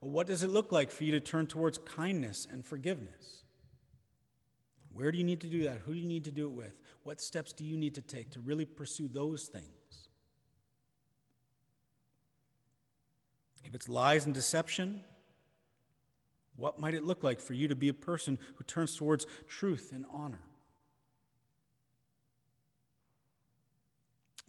well, 0.00 0.12
what 0.12 0.28
does 0.28 0.44
it 0.44 0.50
look 0.50 0.70
like 0.70 0.92
for 0.92 1.02
you 1.02 1.10
to 1.10 1.18
turn 1.18 1.48
towards 1.48 1.78
kindness 1.78 2.46
and 2.48 2.64
forgiveness? 2.64 3.42
Where 4.92 5.10
do 5.10 5.18
you 5.18 5.24
need 5.24 5.40
to 5.40 5.48
do 5.48 5.64
that? 5.64 5.78
Who 5.84 5.92
do 5.92 5.98
you 5.98 6.06
need 6.06 6.24
to 6.26 6.30
do 6.30 6.46
it 6.46 6.52
with? 6.52 6.78
What 7.02 7.20
steps 7.20 7.52
do 7.52 7.64
you 7.64 7.76
need 7.76 7.96
to 7.96 8.00
take 8.00 8.30
to 8.30 8.38
really 8.38 8.64
pursue 8.64 9.08
those 9.08 9.46
things? 9.46 9.64
If 13.64 13.74
it's 13.74 13.88
lies 13.88 14.24
and 14.24 14.32
deception, 14.32 15.02
what 16.60 16.78
might 16.78 16.94
it 16.94 17.04
look 17.04 17.24
like 17.24 17.40
for 17.40 17.54
you 17.54 17.66
to 17.68 17.74
be 17.74 17.88
a 17.88 17.94
person 17.94 18.38
who 18.56 18.64
turns 18.64 18.94
towards 18.94 19.26
truth 19.48 19.90
and 19.92 20.04
honor? 20.12 20.42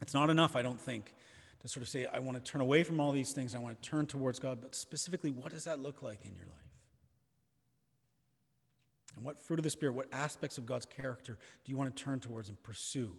It's 0.01 0.13
not 0.13 0.29
enough, 0.29 0.55
I 0.55 0.61
don't 0.61 0.79
think, 0.79 1.13
to 1.61 1.67
sort 1.67 1.83
of 1.83 1.89
say, 1.89 2.05
I 2.11 2.19
want 2.19 2.43
to 2.43 2.51
turn 2.51 2.59
away 2.59 2.83
from 2.83 2.99
all 2.99 3.11
these 3.11 3.31
things, 3.31 3.55
I 3.55 3.59
want 3.59 3.81
to 3.81 3.89
turn 3.89 4.07
towards 4.07 4.39
God, 4.39 4.59
but 4.61 4.75
specifically, 4.75 5.31
what 5.31 5.51
does 5.51 5.63
that 5.63 5.79
look 5.79 6.01
like 6.01 6.25
in 6.25 6.35
your 6.35 6.45
life? 6.45 6.57
And 9.15 9.23
what 9.23 9.41
fruit 9.41 9.59
of 9.59 9.63
the 9.63 9.69
Spirit, 9.69 9.93
what 9.93 10.07
aspects 10.11 10.57
of 10.57 10.65
God's 10.65 10.85
character 10.85 11.37
do 11.63 11.71
you 11.71 11.77
want 11.77 11.95
to 11.95 12.03
turn 12.03 12.19
towards 12.19 12.49
and 12.49 12.61
pursue 12.63 13.15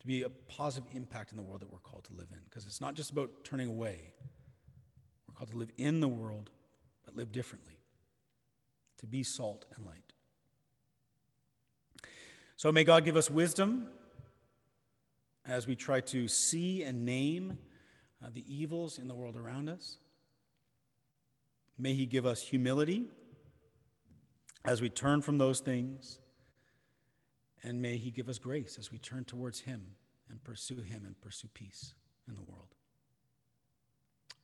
to 0.00 0.06
be 0.06 0.22
a 0.22 0.28
positive 0.28 0.88
impact 0.94 1.30
in 1.30 1.36
the 1.36 1.42
world 1.42 1.60
that 1.60 1.72
we're 1.72 1.78
called 1.78 2.04
to 2.04 2.12
live 2.14 2.28
in? 2.32 2.40
Because 2.44 2.66
it's 2.66 2.80
not 2.80 2.94
just 2.94 3.10
about 3.10 3.30
turning 3.44 3.68
away, 3.68 4.12
we're 5.28 5.34
called 5.34 5.50
to 5.52 5.56
live 5.56 5.70
in 5.78 6.00
the 6.00 6.08
world, 6.08 6.50
but 7.04 7.16
live 7.16 7.32
differently 7.32 7.77
to 8.98 9.06
be 9.06 9.22
salt 9.22 9.64
and 9.76 9.86
light. 9.86 10.12
So 12.56 12.72
may 12.72 12.84
God 12.84 13.04
give 13.04 13.16
us 13.16 13.30
wisdom 13.30 13.88
as 15.46 15.66
we 15.66 15.76
try 15.76 16.00
to 16.00 16.28
see 16.28 16.82
and 16.82 17.04
name 17.04 17.58
uh, 18.22 18.28
the 18.32 18.44
evils 18.52 18.98
in 18.98 19.08
the 19.08 19.14
world 19.14 19.36
around 19.36 19.68
us. 19.68 19.98
May 21.78 21.94
He 21.94 22.06
give 22.06 22.26
us 22.26 22.42
humility 22.42 23.06
as 24.64 24.82
we 24.82 24.88
turn 24.88 25.22
from 25.22 25.38
those 25.38 25.60
things. 25.60 26.18
And 27.62 27.80
may 27.80 27.96
He 27.96 28.10
give 28.10 28.28
us 28.28 28.38
grace 28.38 28.76
as 28.78 28.92
we 28.92 28.98
turn 28.98 29.24
towards 29.24 29.60
Him 29.60 29.82
and 30.28 30.42
pursue 30.42 30.80
Him 30.80 31.04
and 31.06 31.20
pursue 31.20 31.48
peace 31.54 31.94
in 32.28 32.34
the 32.34 32.42
world. 32.42 32.74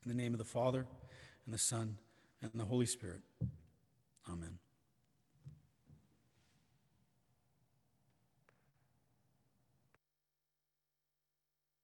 In 0.05 0.09
the 0.09 0.14
name 0.14 0.35
of 0.35 0.38
the 0.38 0.45
Father, 0.45 0.87
and 1.45 1.55
the 1.55 1.59
Son, 1.59 1.99
and 2.43 2.51
the 2.55 2.64
Holy 2.64 2.87
Spirit. 2.87 3.21
Amen. 4.28 4.63